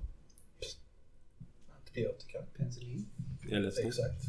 [1.80, 2.38] antibiotika.
[2.56, 3.06] Penicillin.
[3.50, 3.78] LSD.
[3.78, 4.22] Exakt.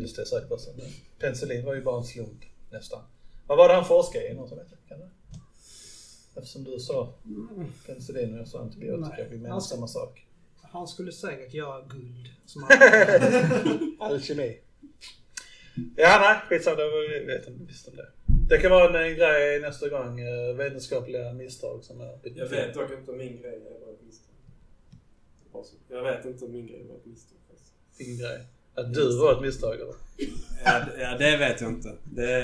[0.00, 0.70] LSD säkert också.
[1.18, 3.02] Penicillin var ju bara en slump nästan.
[3.46, 4.34] Vad var det han forskade i?
[4.34, 4.76] Någon som vet det?
[4.88, 4.98] Kan?
[6.36, 7.14] Eftersom du sa
[7.86, 9.08] penicillin och jag sa antibiotika.
[9.16, 9.28] Nej.
[9.30, 10.26] Vi menar Alltså- samma sak.
[10.74, 12.28] Han skulle säkert göra guld.
[12.46, 12.78] Som han,
[14.00, 14.58] Alkemi.
[15.96, 16.80] Ja, nej, skitsamma.
[16.80, 18.08] Jag vet inte visst om det.
[18.48, 20.20] Det kan vara en, en grej nästa gång.
[20.20, 22.18] eh, Vetenskapliga misstag som är...
[22.22, 24.34] Jag vet dock inte om min grej var ett misstag.
[25.88, 27.38] Jag vet inte om min grej var ett misstag.
[27.98, 28.46] Vilken grej.
[28.74, 29.94] Att du var ett misstag eller?
[31.00, 31.92] Ja, det vet jag inte.
[32.04, 32.40] Det.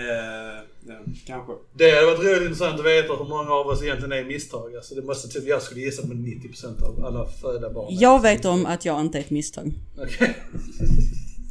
[0.89, 0.95] Ja,
[1.27, 1.53] kanske.
[1.73, 4.77] Det hade varit roligt intressant att veta hur många av oss egentligen är misstag.
[4.77, 7.87] Alltså det måste typ, jag skulle gissa på 90% av alla födda barn.
[7.91, 9.73] Jag vet om att jag inte är ett misstag.
[9.99, 10.37] Okej.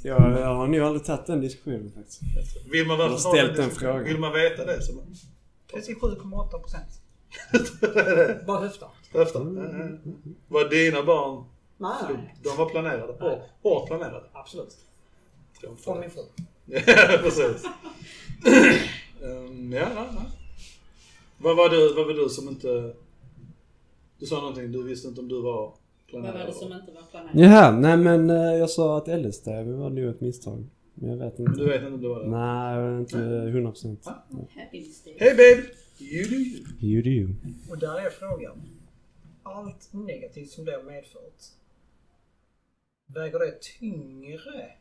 [0.04, 2.22] Jag, jag har nog aldrig tagit den diskussionen faktiskt.
[2.72, 3.62] Vill man Jag ställt det?
[3.62, 4.04] den frågan.
[4.04, 4.92] Vill man veta det så...
[5.74, 7.02] 37,8 procent.
[8.48, 8.90] Bara höftar.
[9.14, 9.40] Höftar.
[10.48, 11.46] Var dina barn,
[11.82, 12.36] Nej, nej.
[12.44, 13.14] de var planerade?
[13.14, 14.26] Hårt, hårt planerade?
[14.34, 14.78] Absolut.
[15.78, 16.22] Från min fru.
[16.86, 17.66] Ja, precis.
[19.22, 20.26] um, ja, ja, ja.
[21.38, 22.94] Vad var, du, vad var du som inte...
[24.20, 25.74] Du sa någonting, du visste inte om du var
[26.08, 26.50] planerad?
[26.50, 27.32] inte var planerat?
[27.34, 30.66] Jaha, nej men eh, jag sa att LSD var nog ett misstag.
[30.94, 31.52] Men jag vet inte.
[31.52, 32.30] Du vet inte om du var det?
[32.30, 34.06] Nej, jag är inte 100 procent.
[34.06, 35.16] Happy mistake.
[35.20, 35.68] Hej babe!
[36.00, 36.66] You do you.
[36.80, 37.30] You do you.
[37.70, 38.62] Och där är frågan.
[39.44, 41.59] Allt negativt som det har medfört.
[43.14, 44.72] Väger det tyngre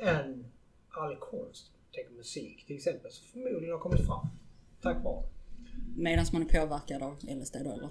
[0.00, 0.44] än
[0.88, 1.70] all konst?
[1.94, 4.26] Tänk musik till exempel, som förmodligen har kommit fram.
[4.82, 5.22] Tack vare.
[5.96, 7.88] Medan man är påverkad av LSD då eller?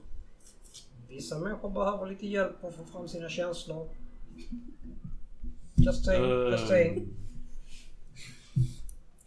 [1.10, 3.90] Vissa människor behöver lite hjälp att få fram sina känslor.
[5.76, 7.08] Just saying, just saying.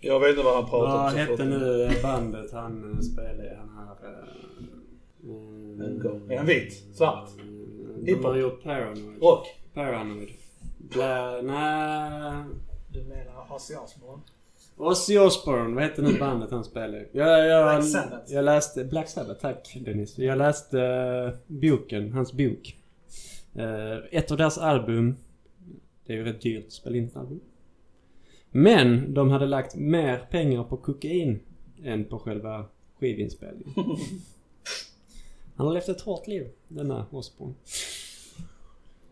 [0.00, 1.02] Jag vet inte vad han pratar om.
[1.02, 3.54] Vad hette nu bandet han eh, spelade i?
[3.56, 4.08] Han här...
[4.08, 6.30] eh, mm, En gång.
[6.32, 6.96] Är han vit?
[6.96, 7.28] Svart?
[8.02, 9.22] De har gjort Paranoid.
[9.22, 9.46] Rock?
[9.74, 10.28] Paranoid.
[10.94, 12.44] Bla, nej.
[12.88, 14.22] Du menar Ozzy Osbourne?
[14.76, 17.08] Ozzy Osbourne, vad hette nu bandet han spelade i?
[17.12, 18.32] Jag, jag, Black Sabbath.
[18.32, 18.84] Jag läste...
[18.84, 20.18] Black Sabbath, tack Dennis.
[20.18, 22.76] Jag läste eh, boken, hans bok.
[23.54, 25.16] Eh, ett av deras album,
[26.06, 27.40] det är ju rätt dyrt att spela in ett album.
[28.50, 31.40] Men de hade lagt mer pengar på kokain
[31.84, 32.64] än på själva
[33.00, 33.74] skivinspelningen.
[35.56, 37.54] Han har levt ett hårt liv, denna Osborn.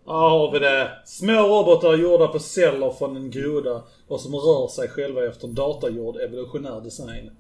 [0.07, 0.91] Här har vi det.
[1.05, 5.55] Små robotar gjorda på celler från en groda och som rör sig själva efter en
[5.55, 7.31] datagjord evolutionär design.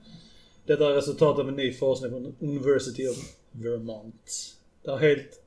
[0.66, 3.16] Detta är resultatet av en ny forskning från University of
[3.52, 4.54] Vermont.
[4.82, 5.42] Det är helt...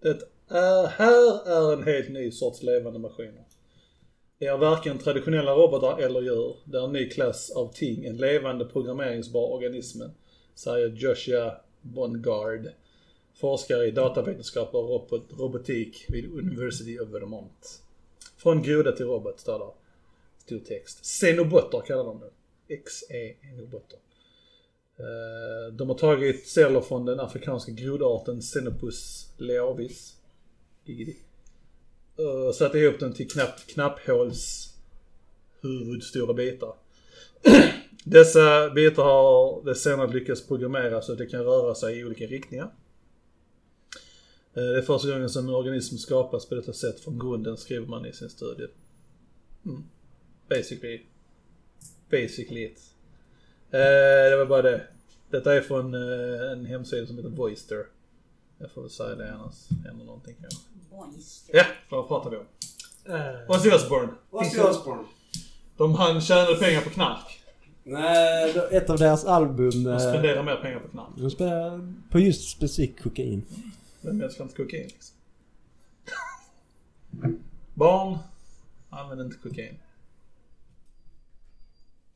[0.00, 0.08] Det
[0.48, 3.44] är, här är en helt ny sorts levande maskiner.
[4.38, 6.56] Det är varken traditionella robotar eller djur.
[6.64, 10.02] Det är en ny klass av ting, en levande programmeringsbar organism,
[10.54, 12.68] säger Joshua Bongard,
[13.36, 17.82] forskare i datavetenskap och robot, robotik vid University of Vermont.
[18.36, 19.70] Från groda till robot, står där.
[20.44, 21.00] Stor text.
[21.02, 22.30] Xenobotter kallar de det.
[22.76, 23.98] XE-enobotter.
[24.98, 30.16] Eh, de har tagit celler från den afrikanska grodarten Xenopus leovis.
[30.84, 31.16] Giggity.
[32.16, 34.74] Och satt ihop den till knapp, knapphåls
[35.60, 36.74] huvudstora bitar.
[38.04, 42.26] Dessa bitar har det senare lyckats programmera så att de kan röra sig i olika
[42.26, 42.70] riktningar.
[44.56, 47.86] Eh, Det är första gången som en organism skapas på detta sätt från grunden, skriver
[47.86, 48.66] man i sin studie.
[49.66, 49.84] Mm.
[50.48, 51.02] Basically.
[52.10, 52.80] Basically it.
[53.70, 54.82] Eh, det var bara det.
[55.30, 57.86] Detta är från eh, en hemsida som heter Voister.
[58.58, 60.60] Jag får väl säga det annars händer någonting kanske.
[61.52, 62.46] Ja, vad pratar vi om?
[63.14, 64.12] Eh, Ozzy Osbourne.
[64.30, 65.04] Ozzy Osbourne.
[65.76, 67.40] De han tjänade pengar på knark.
[67.84, 69.84] Nej, ett av deras album...
[69.84, 71.08] De spenderar mer pengar på knark.
[71.16, 73.42] De spelar på just specifikt kokain.
[74.06, 75.16] Vem älskar inte kokain liksom?
[77.74, 78.18] Barn,
[78.90, 79.78] använd inte kokain.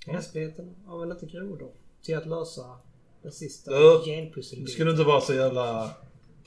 [0.06, 1.72] Mänskligheten använder inte grodor
[2.02, 2.78] till att lösa
[3.22, 3.70] den sista
[4.04, 4.72] genpusselbiten.
[4.72, 5.90] ska du inte vara så jävla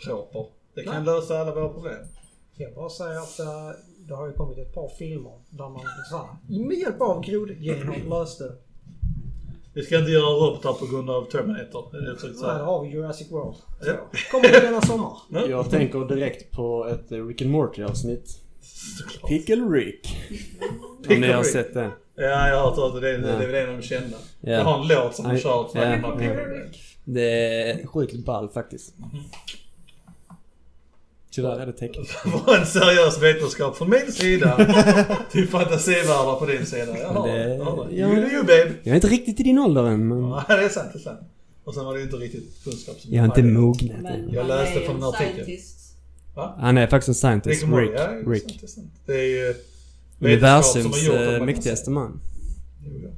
[0.03, 0.45] proper.
[0.73, 2.07] Det kan lösa alla våra problem.
[2.55, 3.71] Jag bara säger att eh,
[4.07, 8.09] det har ju kommit ett par filmer där man så här, med hjälp av grodgener
[8.09, 8.55] löste...
[9.75, 11.87] Vi ska inte göra robotar på grund av Terminator.
[11.91, 12.51] Det är det säga.
[12.51, 13.55] har vi Jurassic World.
[13.85, 13.93] Ja.
[14.31, 15.17] Kommer det denna sommar.
[15.29, 15.47] Ja.
[15.49, 18.39] Jag tänker direkt på ett Rick and Morty avsnitt.
[18.61, 19.29] Såklart.
[19.29, 20.17] Pickle Rick.
[21.01, 21.51] Pickle Om ni har Rick.
[21.51, 21.91] sett det.
[22.15, 24.17] Ja, jag har hört att det är, det är väl en av de kända.
[24.41, 24.51] Ja.
[24.51, 26.15] Jag har en låt som de kör ja.
[26.17, 26.69] det.
[27.05, 28.95] Det är sjukt ball faktiskt.
[31.35, 32.07] Tyvärr är det tecknat.
[32.23, 34.55] Det var en seriös vetenskap från min sida
[35.31, 36.97] till fantasivärldar på din sida.
[36.99, 37.55] Jag har Det-.
[37.55, 38.07] Jag har ja.
[38.07, 38.71] You do you babe.
[38.83, 40.89] Jag är inte riktigt i din ålder än, men Ja, det är sant.
[40.93, 41.19] Det är sant.
[41.63, 44.29] Och sen var det ju inte riktigt kunskap som jag är inte mognat än.
[44.33, 45.33] Jag han läste är från en artikel.
[45.45, 45.79] scientist.
[46.57, 47.63] Han är faktiskt en scientist.
[47.63, 47.91] Rick Rick.
[47.95, 48.41] ja, det är Rick.
[48.43, 48.91] sant, det är sant.
[49.05, 49.53] Det är ju
[50.19, 52.19] Universums vetenskap som har gjort att eh, man kan mäktigaste man.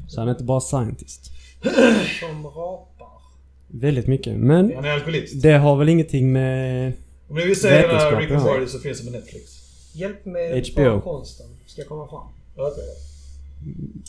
[0.08, 1.32] Så han är inte bara scientist.
[2.20, 3.08] Som rapar.
[3.68, 4.38] Väldigt mycket.
[4.38, 5.42] Men Han är alkoholist.
[5.42, 6.94] det har väl ingenting med...
[7.28, 8.44] Om ni vill se den här Rick and.
[8.44, 9.66] Morty så finns det på Netflix.
[9.94, 10.76] Hjälpmedel HBO.
[10.76, 12.28] för konsten ska komma fram.
[12.56, 12.72] Det.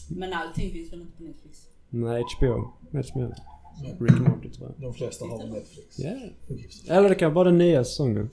[0.08, 1.66] Men allting finns väl inte på Netflix?
[1.90, 2.72] Nej, HBO.
[3.02, 3.36] Som gäller?
[4.00, 4.90] Rick and Morty tror jag.
[4.90, 5.98] De flesta har Netflix.
[5.98, 6.14] Ja.
[6.88, 8.30] Eller det kan vara den nya säsongen.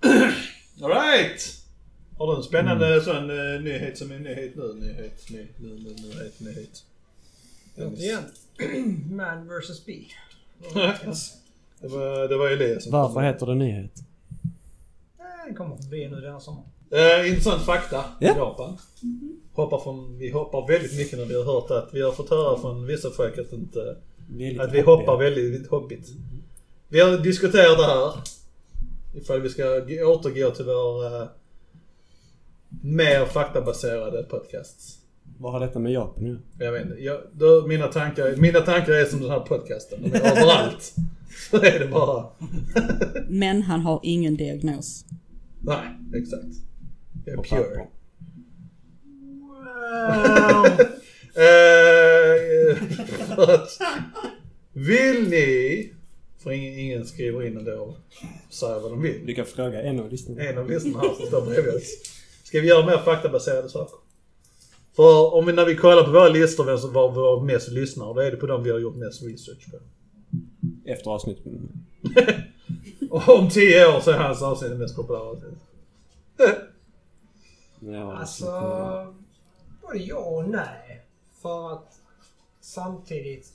[0.82, 1.64] Alright!
[2.18, 4.74] Har du en spännande sån uh, nyhet som är nyhet nu?
[4.74, 6.84] Nyhet, ny, ny, ny, nyhet, nyhet.
[7.76, 8.22] Återigen.
[9.16, 9.86] Man vs.
[9.86, 10.06] Bee.
[11.80, 14.04] det, var, det var Elias som Varför heter det nyhet?
[15.46, 16.62] Den kommer förbi nu denna sommar.
[16.90, 18.04] Eh, intressant fakta.
[18.20, 18.36] Ja.
[18.36, 18.76] Japan.
[19.52, 22.58] Hoppar från, vi hoppar väldigt mycket när vi har hört att vi har fått höra
[22.58, 23.96] från vissa folk att, inte,
[24.30, 24.84] Vi att vi hoppiga.
[25.10, 26.08] hoppar väldigt hoppigt.
[26.88, 28.12] Vi har diskuterat det här.
[29.14, 29.64] Ifall vi ska
[30.06, 31.26] återgå till vår eh,
[32.82, 34.98] mer faktabaserade podcasts.
[35.38, 36.38] Vad har detta med Japan nu?
[36.58, 36.96] Jag vet inte.
[37.02, 39.98] Jag, då, mina, tankar, mina tankar är som den här podcasten.
[40.02, 40.94] De är överallt.
[41.50, 42.24] Så är det bara.
[43.28, 45.04] Men han har ingen diagnos.
[45.66, 46.44] Nej, exakt.
[47.24, 47.86] Jag är pure.
[50.44, 50.94] papper.
[51.36, 52.76] Eh,
[53.38, 53.78] att,
[54.72, 55.92] vill ni,
[56.38, 57.96] för ingen, ingen skriver in ändå och
[58.50, 59.26] säger vad de vill.
[59.26, 60.42] Du kan fråga en av lyssnarna.
[60.42, 61.98] En av lyssnarna som står bredvid oss.
[62.44, 63.98] Ska vi göra mer faktabaserade saker?
[64.96, 68.14] För om vi, när vi kollar på våra listor vem som var våra mest lyssnare,
[68.14, 69.78] då är det på dem vi har gjort mest research på.
[70.84, 71.44] Efter avsnittet.
[73.14, 75.36] Och om tio år så är hans avsnitt det mest populära.
[77.80, 78.46] Ja, Alltså,
[79.82, 81.04] både ja och nej.
[81.42, 81.92] För att
[82.60, 83.52] samtidigt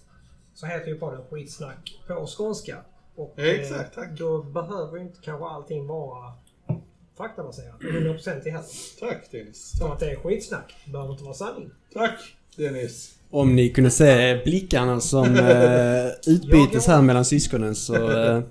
[0.53, 2.77] så heter ju podden Skitsnack på skånska.
[3.15, 4.17] Och Ja, exakt, eh, tack.
[4.19, 6.33] då behöver ju inte kanske allting vara
[7.17, 7.81] faktabaserat.
[7.81, 8.99] 100% i heller.
[8.99, 9.77] Tack Dennis.
[9.77, 10.75] Som att det är skitsnack.
[10.85, 11.71] Det behöver inte vara sanning.
[11.93, 13.15] Tack Dennis.
[13.29, 18.11] Om ni kunde se blickarna som eh, utbytes här mellan syskonen så...
[18.11, 18.41] Eh,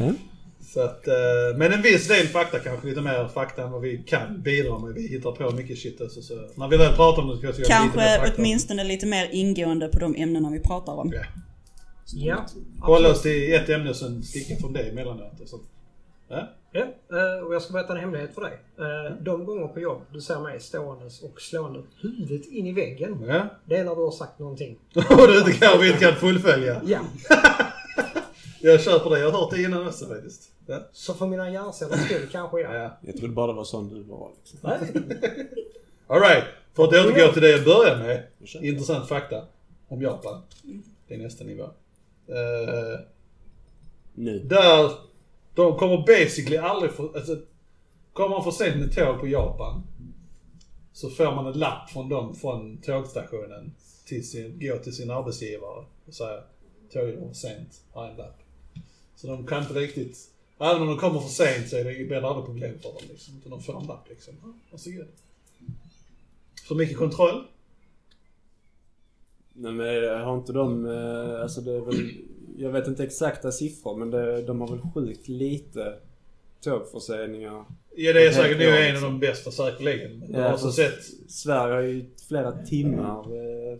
[0.00, 0.12] ja.
[0.60, 1.14] Så att, eh,
[1.56, 4.94] men en viss del fakta kanske, lite mer fakta än vad vi kan bidra med.
[4.94, 7.52] Vi hittar på mycket shit alltså, så när vi väl pratar om det ska vi
[7.52, 8.32] lite mer Kanske fakta.
[8.38, 11.12] åtminstone lite mer ingående på de ämnena vi pratar om.
[11.14, 11.22] Ja,
[12.14, 12.46] Ja,
[12.80, 15.40] Hålla oss till ett ämne och sen sticka från det emellanåt.
[15.42, 15.62] och sånt.
[16.28, 16.48] Ja?
[16.72, 18.52] Ja, eh, och jag ska berätta en hemlighet för dig.
[18.78, 23.24] Eh, De gånger på jobb du ser mig ståendes och slående huvudet in i väggen.
[23.26, 23.46] Ja?
[23.64, 24.78] Det är när du har sagt någonting.
[24.94, 26.80] Och du inte kanske inte kan fullfölja.
[26.86, 26.98] Ja.
[28.62, 29.18] Jag köper det.
[29.18, 30.52] Jag har hört det innan också faktiskt.
[30.66, 30.78] Ja.
[30.92, 32.74] Så för mina hjärncellers skull kanske jag.
[32.74, 32.98] Ja.
[33.00, 34.58] Jag trodde bara det var sån du var liksom.
[34.62, 34.78] Nej.
[36.06, 36.44] Alright.
[36.74, 38.26] För att återgå till det jag började med.
[38.64, 39.44] Intressant fakta
[39.88, 40.42] om Japan.
[41.08, 41.62] Det är nästa nivå.
[42.26, 43.00] Eh,
[44.14, 44.38] Nu.
[44.38, 44.90] där
[45.54, 47.36] de kommer basically aldrig för, alltså,
[48.12, 49.82] Kommer man för sent med tåg på Japan
[50.92, 53.74] så får man en lapp från dem från tågstationen
[54.06, 56.42] till sin, gå till sin arbetsgivare och säga
[56.92, 58.41] tåget för sent, har en lapp.
[59.16, 60.18] Så de kan inte riktigt,
[60.58, 63.02] även om de kommer för sent så är det, blir det aldrig problem för dem
[63.10, 63.34] liksom.
[63.38, 64.34] Utan de får en lapp liksom.
[64.42, 65.06] Ja, Varsågod.
[66.68, 67.44] För mycket kontroll.
[69.52, 72.10] Nej men har inte de, eh, alltså det är väl,
[72.56, 75.94] jag vet inte exakta siffror men det, de har väl sjukt lite
[76.60, 77.64] tågförseningar.
[77.96, 79.02] Ja det är säkert ja, en av liksom.
[79.12, 80.24] de bästa säkerligen.
[80.28, 83.78] Ja, har fast- sett, Sverige har ju flera timmar eh,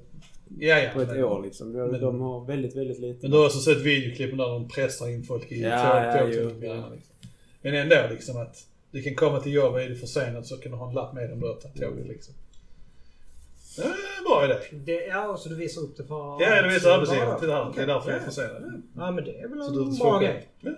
[0.58, 0.90] ja ja.
[0.94, 1.72] på ett men- år liksom.
[1.72, 3.18] De, men- de har väldigt, väldigt lite.
[3.22, 5.78] Men du har också sett videoklippen där de pressar in folk i Ja,
[6.18, 6.88] tåg, ja, tåg, ja.
[6.94, 7.14] liksom.
[7.62, 10.78] Men ändå liksom att du kan komma till jobbet, är du försenad så kan du
[10.78, 12.34] ha en lapp med dig om du har tagit tåget liksom.
[13.76, 13.84] Ja,
[14.26, 14.54] bra idé.
[14.84, 16.42] Det, ja, så du visar upp det för...
[16.42, 17.72] Ja, det visar arbetsgivaren till det här.
[17.76, 18.30] Det är därför jag är Ja.
[18.30, 18.82] försenad.
[18.96, 20.48] Ja, men det är väl Så en du bra grej.
[20.60, 20.70] Ja.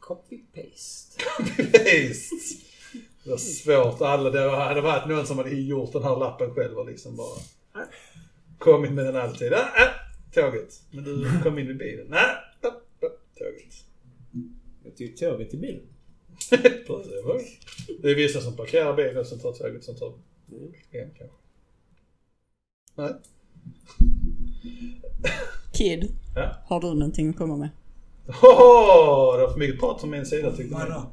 [0.00, 1.22] Copy-paste.
[1.84, 2.32] Visst.
[3.24, 4.00] Det var svårt.
[4.00, 7.38] Alla, det hade varit någon som hade gjort den här lappen själv och liksom bara
[8.58, 9.52] kommit med den alltid.
[9.52, 9.90] Ah, ah,
[10.34, 10.82] tåget.
[10.90, 12.06] Men du kom in i bilen.
[12.08, 12.20] Nej,
[12.62, 12.70] ah, ah,
[13.38, 13.74] tåget.
[14.84, 15.82] Jag tog tåget till bilen.
[18.02, 20.12] Det är vissa som parkerar bilen sen tar tåget som tar
[20.90, 21.36] en kanske.
[22.94, 23.12] Nej.
[25.72, 26.56] Kid, Ja.
[26.64, 27.68] har du någonting att komma med?
[28.26, 29.36] Hoho!
[29.36, 30.86] Det var för mycket prat från min sida tyckte jag.
[30.86, 31.12] Vadå?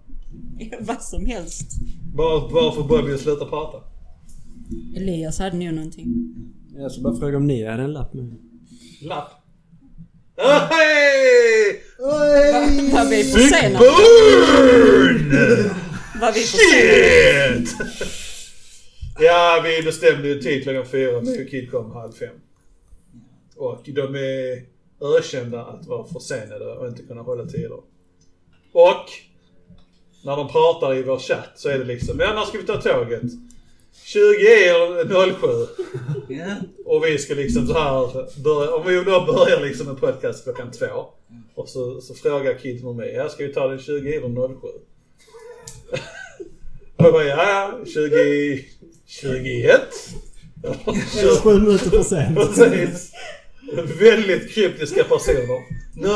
[0.79, 1.71] Vad som helst.
[2.15, 3.83] Bara, bara för Bobby att sluta prata.
[4.97, 6.07] Elias hade nog någonting.
[6.77, 8.37] Jag ska bara fråga om ni hade en lapp med.
[9.01, 9.31] Lapp.
[10.37, 11.81] Hej!
[12.91, 13.77] Var vi försenade?
[13.79, 15.29] burn!
[16.21, 17.65] Var vi försenade?
[17.65, 17.75] Shit!
[19.19, 22.35] Ja, vi bestämde ju tid klockan fyra, men Kid kom halv fem.
[23.55, 24.63] Och de är
[25.17, 27.79] ökända att vara försenade och inte kunna hålla tider.
[28.71, 29.05] Och
[30.25, 32.81] när de pratar i vår chatt så är det liksom, ja när ska vi ta
[32.81, 33.31] tåget?
[34.03, 35.47] 20 eller 07.
[36.29, 36.55] Ja.
[36.85, 40.71] Och vi ska liksom så här börja, om vi då börjar liksom en podcast klockan
[40.71, 41.05] två.
[41.55, 44.67] Och så, så frågar Kid mig, ja ska vi ta den 20 eller 07?
[46.97, 48.65] Och jag bara, ja ja, 20,
[49.05, 49.81] 21.
[51.19, 52.37] Eller sju minuter för sent.
[52.37, 53.11] Precis.
[53.99, 55.61] Väldigt kryptiska personer.
[55.95, 56.09] Nu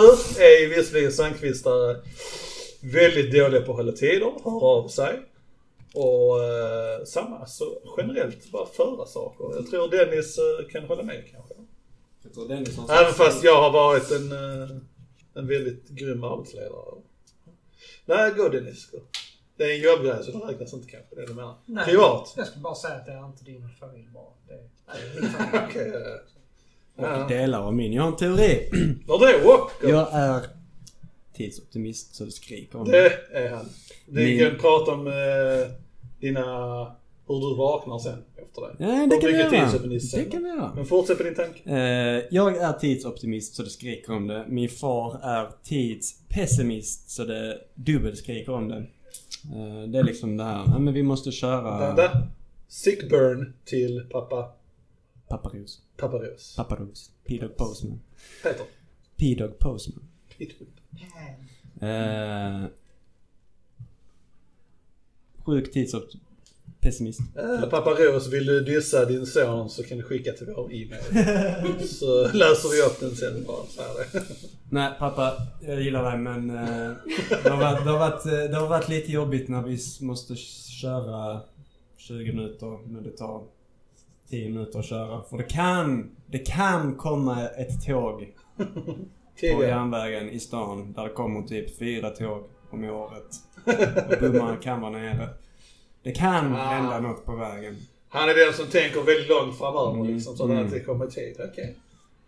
[0.44, 1.96] är visserligen Sandqvistare
[2.82, 5.20] väldigt dåliga på att hålla tider, hör av sig.
[6.00, 7.66] Och eh, samma, så
[7.98, 9.56] generellt bara föra saker.
[9.56, 11.54] Jag tror Dennis eh, kan hålla med kanske.
[12.24, 14.70] Jag tror Dennis har Även fast jag har varit en, eh,
[15.34, 16.96] en väldigt grym arbetsledare.
[18.06, 18.92] Nej, gå Dennis.
[18.92, 18.98] Gå.
[19.58, 21.56] Det är en jobbgrej så det räknas inte kanske, det du menar.
[21.66, 21.86] Nej.
[21.86, 22.34] Privat.
[22.38, 24.34] Jag ska bara säga att det är inte din familj bara.
[24.48, 24.60] Det är,
[25.12, 25.64] det är min familj.
[25.70, 25.92] Okej.
[26.96, 27.28] Och Ja.
[27.28, 27.94] delar av min.
[27.94, 28.70] Jag har en teori.
[29.08, 29.90] Walker?
[29.90, 30.42] Jag är
[31.34, 32.92] tidsoptimist så det skriker om det.
[33.32, 33.70] Det är han.
[34.06, 35.14] Min- kan prata om eh,
[36.20, 36.96] dina...
[37.28, 38.76] Hur du vaknar sen efter det.
[38.80, 40.16] Ja, det kan mycket tidsoptimist.
[40.16, 40.72] Det kan vi göra.
[40.76, 41.70] Men fortsätt på din tanke.
[41.70, 44.46] Eh, jag är tidsoptimist så det skriker om det.
[44.48, 48.78] Min far är tidspessimist så det dubbelskriker om det.
[48.78, 52.28] Eh, det är liksom det här, ja, men vi måste köra Vänta.
[52.68, 54.52] Sick burn till pappa
[55.28, 55.82] Paparos.
[55.98, 56.56] Paparos.
[56.56, 57.12] Paparos.
[57.26, 58.00] P-Dog Postman.
[58.44, 58.66] Peter.
[59.18, 60.04] P-Dog Postman.
[60.38, 60.68] Peter.
[61.82, 62.66] Eh,
[65.50, 67.20] sjuk tidspessimist.
[67.20, 71.04] Äh, pappa Ros, vill du dissa din son så kan du skicka till vår e-mail.
[71.88, 73.66] så läser vi upp den sen bara.
[73.66, 74.26] Så här det.
[74.70, 76.92] Nej pappa, jag gillar dig men eh,
[77.44, 80.36] det, har varit, det, har varit, eh, det har varit lite jobbigt när vi måste
[80.82, 81.42] köra
[81.98, 83.44] 20 minuter men det tar
[84.30, 85.24] 10 minuter att köra.
[85.24, 88.34] För det kan, det kan komma ett tåg
[89.56, 93.36] på järnvägen i stan där det kommer typ fyra tåg om året.
[94.64, 95.30] Kan vara nere.
[96.04, 96.66] Det kan Ah.
[96.66, 97.78] hända något på vägen.
[98.10, 100.38] Han är den som tänker väldigt långt framöver Mm, liksom.
[100.38, 100.58] Så att mm.
[100.62, 101.36] det inte kommer tid.
[101.52, 101.76] Okej.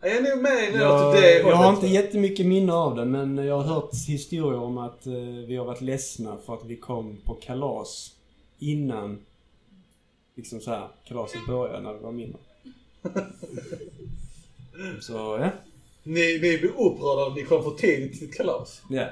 [0.01, 3.05] Jag är nog med nu Jag, åt det jag har inte jättemycket minne av det
[3.05, 5.13] men jag har hört historier om att eh,
[5.47, 8.11] vi har varit ledsna för att vi kom på kalas
[8.59, 9.19] innan
[10.35, 12.39] liksom så här, kalaset började när vi var mindre.
[15.01, 15.49] Så ja.
[16.03, 18.81] Ni, ni blir upprörda om ni kom för tidigt till kalas.
[18.89, 19.05] Ja.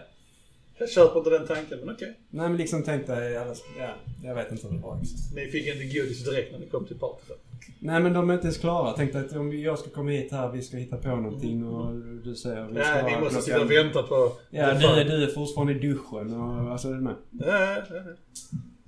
[0.80, 2.19] Jag köper inte den tanken, men okej.
[2.30, 3.32] Nej men liksom tänkte jag,
[3.77, 5.17] ja, jag vet inte hur det var liksom.
[5.36, 7.32] Ni fick inte godis direkt när ni kom till partyt.
[7.80, 8.93] Nej men de är inte ens klara.
[8.93, 12.36] Tänkte att om jag ska komma hit här, vi ska hitta på någonting och du
[12.36, 14.32] säger vi ska Nej, ni måste sitta och vänta på...
[14.49, 17.15] Ja, du, är- du är fortfarande i duschen och alltså är du med?
[17.32, 18.01] Ja, ja, ja.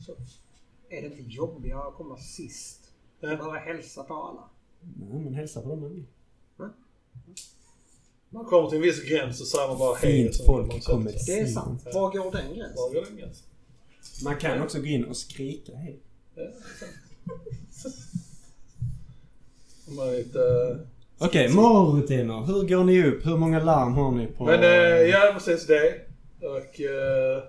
[0.05, 0.11] Så.
[0.89, 2.79] Är det inte jobbigare att komma sist?
[3.21, 4.43] Behöva hälsa på alla?
[5.09, 5.79] Nej men hälsa på dem
[6.57, 6.69] med.
[8.33, 10.11] Man kommer till en viss gräns så säger man bara hej.
[10.11, 10.81] Fint folk kommer.
[10.81, 11.13] sönder.
[11.25, 11.87] Det är sant.
[11.93, 12.75] Var går den gränsen?
[12.75, 13.45] Var går den gränsen?
[14.23, 15.99] Man kan också gå in och skrika hej.
[16.35, 17.93] Ja, är sant.
[19.87, 20.39] Om man är lite...
[21.17, 22.45] Okej, morgonrutiner.
[22.45, 23.25] Hur går ni upp?
[23.25, 24.45] Hur många larm har ni på...
[24.45, 24.69] Men eh,
[25.09, 26.01] ja, precis det.
[26.41, 27.43] Och uh,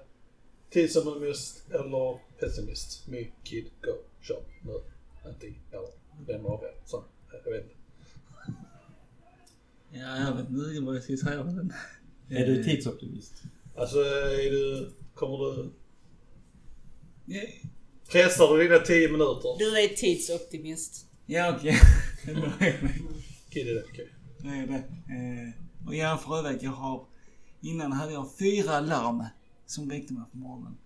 [0.70, 3.08] tidsoptimist eller pessimist.
[3.08, 4.72] My kid, go, kör nu.
[5.28, 5.88] Inte eller
[6.26, 6.82] den var rätt.
[6.84, 7.04] Så,
[7.44, 7.74] jag vet inte.
[9.94, 11.72] Ja, jag vet inte vad jag ska säga med den.
[12.28, 13.42] Är du tidsoptimist?
[13.76, 14.92] Alltså, är du...
[15.14, 15.72] Kommer du...
[17.24, 17.40] Ja,
[18.12, 19.58] Pressar du dina 10 minuter?
[19.58, 21.06] Du är tidsoptimist.
[21.26, 21.78] Ja, okej.
[23.50, 24.08] Kid är det, okej.
[24.38, 24.84] Det är det.
[25.14, 27.06] Eh, och jag för övrigt, jag har...
[27.60, 29.24] Innan hade jag fyra larm
[29.66, 30.76] som väckte mig på morgonen.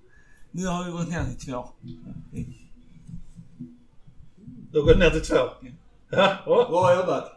[0.51, 1.69] Nu har jag gått ner till två.
[4.73, 5.37] Du har gått ner till två?
[6.11, 6.37] Ja.
[6.45, 7.33] Bra jobbat!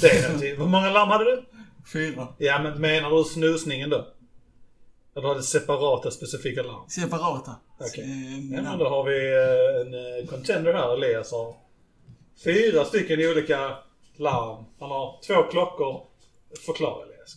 [0.00, 0.46] Det är det.
[0.46, 1.44] Hur många larm hade du?
[1.92, 2.28] Fyra.
[2.38, 4.06] Ja, men menar du snusningen då?
[5.16, 6.88] Eller har du separata specifika larm?
[6.88, 7.56] Separata.
[7.80, 8.04] Okej.
[8.54, 11.56] Eh, Ja, då har vi eh, en eh, contender här, Elias har
[12.44, 13.78] fyra stycken olika
[14.16, 14.64] larm.
[14.80, 16.06] Han har två klockor.
[16.66, 17.36] Förklara Elias.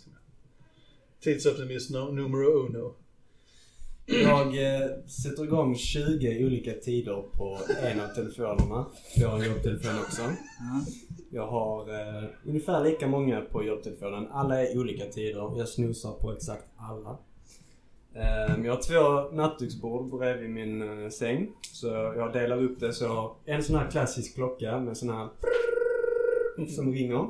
[1.23, 2.95] Tidsoptimist numero uno.
[4.05, 8.85] Jag eh, sätter igång 20 olika tider på en av telefonerna.
[9.15, 10.21] Jag har en jobbtelefon också.
[10.21, 10.85] Ja.
[11.31, 14.27] Jag har eh, ungefär lika många på jobbtelefonen.
[14.31, 15.57] Alla är olika tider.
[15.57, 17.17] Jag snusar på exakt alla.
[18.13, 21.51] Eh, jag har två nattduksbord bredvid min eh, säng.
[21.61, 25.09] Så jag delar upp det så jag har en sån här klassisk klocka med sån
[25.09, 25.29] här
[26.75, 27.27] som ringer.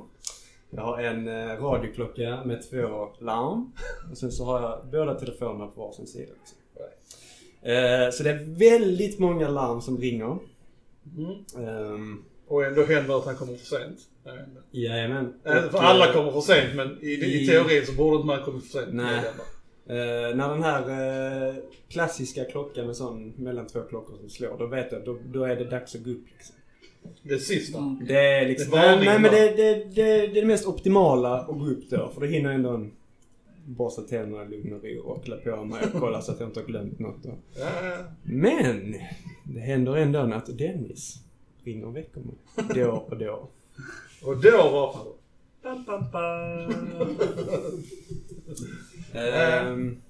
[0.70, 3.72] Jag har en eh, radioklocka med två larm.
[4.12, 6.32] Och sen så har jag båda telefonerna på varsin sida.
[6.40, 6.58] Liksom.
[7.62, 10.38] Eh, så det är väldigt många larm som ringer.
[11.18, 11.68] Mm.
[11.68, 14.00] Ehm, Och ändå händer att han kommer för sent.
[14.72, 15.34] Jajamän.
[15.44, 18.28] Och, För alla eh, kommer för sent men i, i i- teorin så borde inte
[18.28, 18.94] man komma för sent.
[18.94, 19.20] Nej.
[19.88, 20.82] Eh, när den här
[21.50, 21.56] eh,
[21.90, 25.56] klassiska klockan med sån mellan två klockor som slår, då vet jag, då, då är
[25.56, 26.56] det dags att gå upp liksom.
[27.24, 27.78] Det sista.
[27.78, 28.06] Mm.
[28.08, 28.72] Det är liksom...
[28.72, 31.90] Det är nej, men det, det, det, det är det mest optimala att gå upp
[31.90, 32.92] då, för då hinner ändå en
[33.66, 36.50] borsta tänderna i lugn och ro och klä på mig och kolla så att jag
[36.50, 37.26] inte har glömt något.
[37.26, 37.40] Och.
[37.60, 37.98] Ja, ja.
[38.24, 38.96] Men!
[39.44, 41.24] Det händer ändå att Dennis
[41.64, 42.36] ringer och väcker mig.
[42.76, 43.50] Då och då.
[44.24, 45.12] Och då vaknar du.
[45.62, 46.74] Pam, pam, pam.
[49.14, 50.02] Ehm,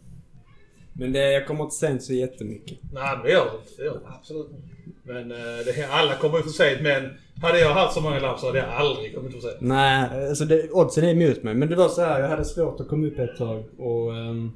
[0.94, 2.78] men det, jag kommer inte sent så jättemycket.
[2.94, 3.82] Nej, det gör det inte.
[3.82, 4.68] Det gör det absolut inte.
[5.04, 6.82] Men eh, det, alla kommer ju för sent.
[6.82, 7.04] Men
[7.44, 9.56] hade jag haft så många larm så hade jag aldrig kommit sent.
[9.60, 11.54] Nej, alltså det, oddsen är emot mig.
[11.54, 14.16] Men det var så här, jag hade svårt att komma upp ett tag och...
[14.16, 14.52] ehm,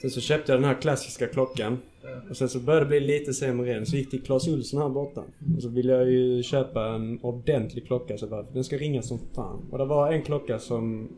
[0.00, 1.78] sen så köpte jag den här klassiska klockan.
[2.30, 3.86] Och sen så började det bli lite sämre igen.
[3.86, 5.22] Så gick till Clas Ohlson här borta.
[5.56, 8.18] Och så ville jag ju köpa en ordentlig klocka.
[8.18, 9.60] Så bara, den ska ringa som fan.
[9.70, 11.08] Och det var en klocka som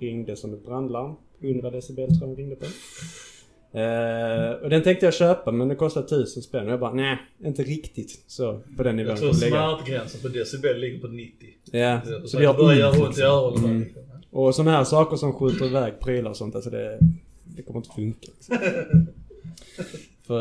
[0.00, 1.14] ringde som ett brandlarm.
[1.40, 2.66] 100 decibel tror jag den ringde på.
[3.74, 6.66] Eh, och den tänkte jag köpa men det kostade 1000 spänn.
[6.66, 9.10] Och jag bara, nej, inte riktigt så på den nivån.
[9.10, 11.48] Jag tror smärtgränsen på decibel ligger på 90.
[11.72, 12.98] Ja, Så, så det gör börjar ont.
[13.08, 13.64] ont i öronen.
[13.64, 13.82] Mm.
[13.82, 14.02] Liksom.
[14.30, 16.98] Och sådana här saker som skjuter iväg prylar och sånt, alltså det,
[17.44, 18.28] det kommer inte funka.
[18.34, 18.58] Liksom.
[20.26, 20.40] För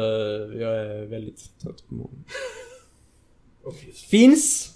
[0.62, 2.24] jag är väldigt trött på morgonen.
[3.88, 4.10] Just.
[4.10, 4.74] Finns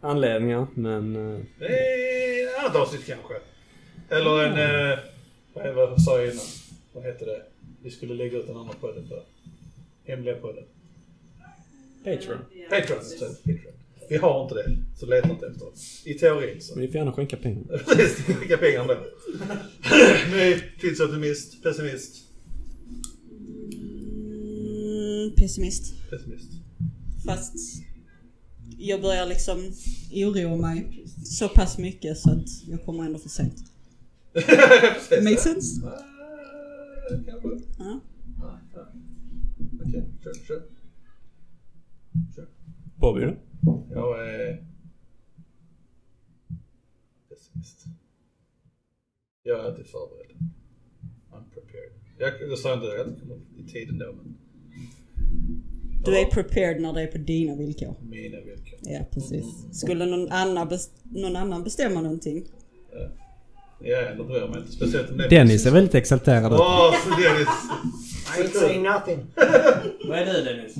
[0.00, 1.16] anledningar, men...
[1.34, 3.34] eh, Det är ett annat avsnitt kanske.
[4.08, 4.52] Eller en...
[4.92, 4.98] Eh,
[5.54, 6.44] vad, är- vad sa jag innan?
[6.92, 7.42] Vad heter det?
[7.82, 9.22] Vi skulle lägga ut en annan podden för.
[10.04, 10.64] Hemliga podden.
[12.04, 12.38] Patreon.
[12.70, 13.04] Patreon.
[13.04, 13.72] så, Patreon.
[14.08, 15.64] Vi har inte det, så leta inte efter
[16.04, 16.10] det.
[16.10, 16.74] I teorin så.
[16.74, 17.78] Men ni får gärna skänka pengar.
[17.96, 18.96] Precis, skicka pengar då.
[20.30, 22.16] Nej, tidsoptimist, pessimist,
[23.74, 25.94] Mm, pessimist.
[26.10, 26.48] pessimist.
[27.26, 27.54] Fast
[28.78, 29.72] jag börjar liksom
[30.12, 33.54] oroa mig så pass mycket så att jag kommer ändå för sent.
[34.32, 35.24] Precis.
[35.24, 35.80] Make sense?
[37.12, 37.58] Ah, Kanske.
[38.74, 38.86] Ja.
[39.86, 40.62] Okej, kör, kör.
[42.36, 42.46] Kör.
[42.96, 43.36] Bobby då?
[43.90, 44.64] Jag är...
[47.28, 47.86] Pessimist.
[49.42, 50.36] Jag är alltid förberedd.
[51.30, 51.92] I'm prepared.
[52.18, 54.36] Jag, jag sa inte att jag inte kommer i tiden då, men
[56.04, 57.94] Du är prepared när det är på dina villkor.
[58.02, 58.78] mina villkor.
[58.82, 59.44] Ja, precis.
[59.72, 62.44] Skulle någon annan, bes- någon annan bestämma någonting
[62.92, 63.08] Ja,
[63.82, 64.72] det bryr mig inte.
[64.72, 66.52] Speciellt om det Dennis är väldigt exalterad.
[66.52, 67.48] Åh, så Dennis.
[68.38, 69.26] I ain't saying nothing.
[70.08, 70.74] Vad är du Dennis?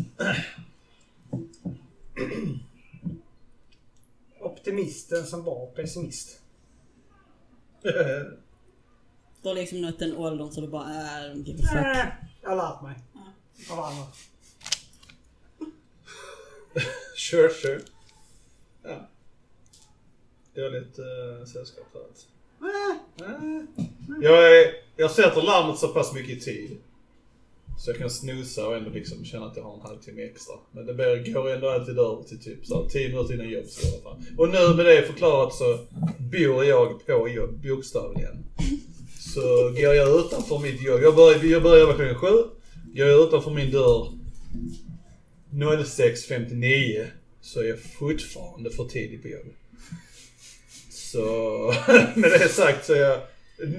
[4.41, 6.41] Optimisten som var pessimist.
[9.43, 11.75] Du har liksom nått den åldern så du bara äh, fuck.
[11.75, 12.07] Äh,
[12.43, 12.99] jag har lärt mig.
[13.71, 14.07] Av andra.
[17.17, 17.81] Sure, sure.
[18.83, 19.09] Ja.
[20.55, 22.32] Dåligt uh, sällskap där alltså.
[23.27, 23.83] Eh,
[24.21, 24.67] jag, är,
[24.97, 26.79] jag sätter larmet så pass mycket i tid.
[27.79, 30.55] Så jag kan snusa och ändå liksom känna att jag har en halvtimme extra.
[30.73, 33.65] Men det blir, går ändå alltid över till typ så här, 10 minuter innan jobb.
[33.65, 34.23] I alla fall.
[34.39, 35.79] Och nu med det förklarat så
[36.19, 38.45] bor jag på jobb, bokstavligen.
[39.19, 41.01] Så går jag utanför mitt jobb.
[41.03, 42.37] Jag börjar, jag börjar jobba klockan sju.
[42.95, 44.09] Går jag utanför min dörr
[45.51, 47.07] 06.59
[47.41, 49.62] så är jag fortfarande för tidig på jobbet.
[51.13, 51.27] Så
[52.21, 53.21] med det sagt så är jag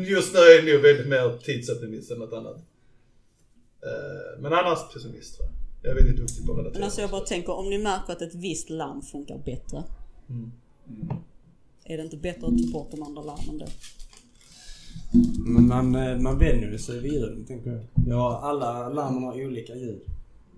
[0.07, 2.57] just nu är jag nog väldigt mer tidsoptimist än något annat.
[3.85, 5.55] Eh, Men annars pessimist tror jag.
[5.83, 6.79] Jag är väldigt duktig på att relatera.
[6.79, 9.83] Men alltså jag bara tänker om ni märker att ett visst larm funkar bättre.
[10.29, 10.51] Mm.
[11.85, 13.65] Är det inte bättre att ta bort de andra larmen då?
[15.45, 17.81] Men man, eh, man vänjer sig vid ljuden tänker jag.
[18.07, 20.01] Ja, alla larmen har olika ljud.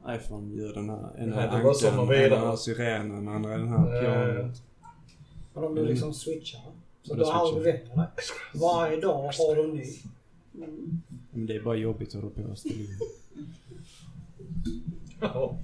[0.10, 1.10] iPhone-ljuden här.
[1.18, 2.36] En är ankan, man vidare.
[2.36, 4.62] en har syrenen, andra är den här Eh, pianot.
[5.56, 6.62] Och de är liksom switchar.
[7.04, 7.96] Så du det har aldrig switchar.
[7.96, 8.62] vänjer dig.
[8.62, 9.86] Varje dag har du en ny.
[11.32, 12.42] Men det är bara jobbigt att hålla på.
[15.22, 15.58] Ja.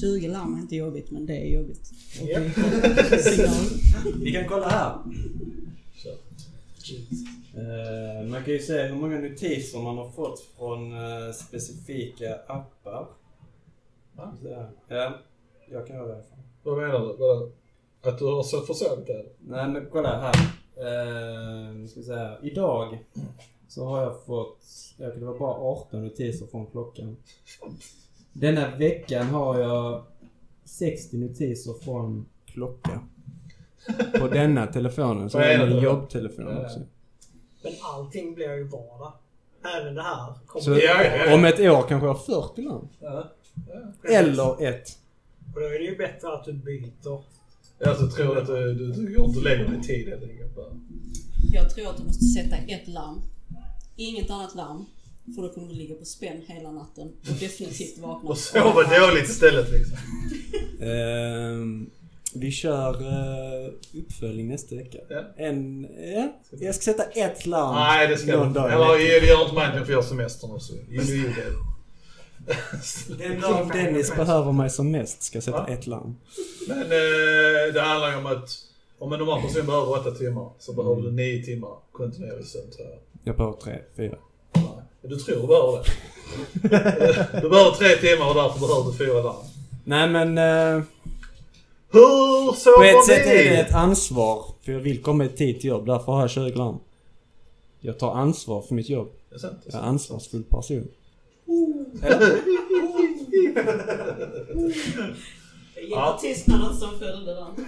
[0.00, 1.86] 20 larm är inte jobbigt men det är jobbigt.
[1.86, 3.54] Signal.
[4.22, 4.98] Vi kan kolla här.
[7.56, 13.06] Eh, man kan ju se hur många notiser man har fått från eh, specifika appar.
[14.16, 14.34] Va?
[14.42, 14.66] Så.
[14.88, 15.18] Ja,
[15.70, 16.22] jag kan göra det.
[16.62, 17.06] Vad menar du?
[17.06, 17.50] Vadå?
[18.06, 19.24] Att du har så försovit det?
[19.40, 20.34] Nej men kolla här.
[20.76, 22.38] Eh, nu ska vi här.
[22.42, 22.98] Idag
[23.68, 24.58] så har jag fått,
[24.98, 27.16] jag det var bara 18 notiser från klockan.
[28.32, 30.04] Denna veckan har jag
[30.64, 33.00] 60 notiser från klocka.
[34.20, 35.82] På denna telefonen, Vad är det då?
[35.82, 36.64] jobbtelefon Ja.
[36.64, 36.80] också.
[37.62, 39.12] Men allting blir ju vardag.
[39.80, 41.34] Även det här kommer Så Ja, ja, ja.
[41.34, 42.88] om ett år kanske jag har 40 larm.
[43.00, 43.28] Ja.
[44.10, 44.98] Eller ett.
[45.54, 47.22] Och då är det ju bättre att du byter.
[47.78, 50.52] Jag så tror att du, du, du går inte längre i tid helt enkelt.
[51.52, 53.20] Jag tror att du måste sätta ett larm.
[53.96, 54.86] Inget annat larm.
[55.34, 58.30] För då kommer du ligga på spänn hela natten och definitivt vakna.
[58.30, 59.96] Och sova dåligt istället liksom.
[60.80, 61.90] Ehm,
[62.34, 64.98] vi kör uh, uppföljning nästa vecka.
[65.08, 65.24] Ja.
[65.36, 68.60] En, ja, jag ska sätta ett larm Nej det ska du någon inte.
[68.60, 71.28] dag Eller det gör inte mig för jag har semester nu så you know you
[71.28, 71.54] did.
[73.18, 75.66] Den dag Dennis behöver mig som mest ska jag sätta Va?
[75.68, 76.16] ett larm.
[76.68, 78.50] Men eh, det handlar ju om att
[78.98, 82.88] om en normal person behöver åtta timmar så behöver du nio timmar kontinuerlig sömn tror
[82.88, 82.98] jag.
[83.24, 84.16] Jag behöver tre, fyra.
[84.54, 84.64] Nej,
[85.02, 85.84] Du tror du behöver det.
[87.42, 89.46] du behöver tre timmar och därför behöver du fyra larm.
[89.84, 90.82] Nej men eh,
[91.90, 93.56] Hur på sover ett sätt är det ni?
[93.56, 94.44] ett ansvar.
[94.62, 95.86] För jag vill komma i tid till jobb.
[95.86, 96.76] Därför har jag 20 larm.
[97.80, 99.08] Jag tar ansvar för mitt jobb.
[99.28, 99.54] Det är sant.
[99.64, 99.88] det är Jag är sant.
[99.90, 100.88] ansvarsfull person.
[105.74, 107.66] Jag gillar tystnaden som följde den.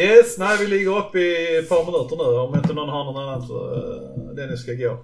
[0.00, 3.16] Yes, nej vi ligger uppe i ett par minuter nu om inte någon har någon
[3.22, 4.98] annan så uh, Dennis ska gå.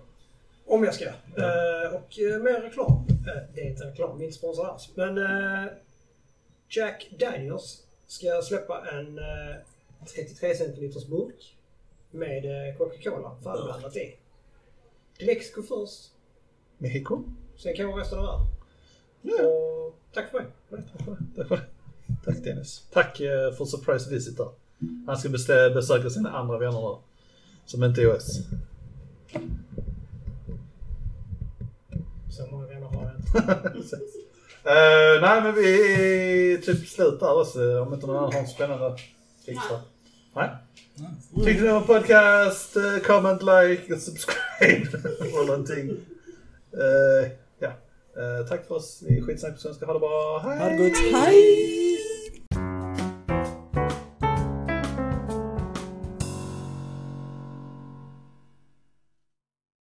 [0.66, 1.04] Om jag ska.
[1.04, 2.92] Eh, och uh, mer reklam.
[3.08, 4.88] Eh, det är inte reklam, vi är inte sponsrade alls.
[4.94, 5.72] Men eh,
[6.68, 9.56] Jack Daniels ska släppa en eh,
[10.16, 11.56] 33 centiliters burk
[12.10, 14.16] med eh, Coca-Cola färdigblandat i.
[15.26, 16.10] Mexiko först,
[16.78, 17.24] Mexiko?
[17.62, 18.46] Sen kanske resten av världen.
[19.22, 19.46] Ja.
[19.48, 20.46] Och tack för mig.
[20.70, 21.16] Tack för det.
[21.36, 21.62] Tack, för det.
[22.24, 22.82] Tack Dennis.
[22.92, 24.48] Tack eh, för surprise visit där.
[25.06, 26.96] Han ska bestä- besöka sina andra vänner nu.
[27.66, 28.38] Som inte är oss.
[32.30, 33.96] Så många vänner har jag inte.
[34.64, 35.72] Eh, nej men vi
[36.52, 38.96] är typ slut där också om inte någon annan har något spännande
[39.46, 39.80] extra.
[40.34, 40.50] Nej.
[41.44, 44.98] Tyckte ni om podcast, eh, comment, like, subscribe
[45.40, 45.90] och någonting.
[46.72, 47.24] Eh.
[47.24, 47.30] Eh,
[48.16, 49.86] Eh, tack för oss i Skitsnack på svenska.
[49.86, 50.40] Ha det bra.
[50.44, 50.58] Hej!
[50.58, 50.96] Ha det gott.
[51.12, 51.80] Hej!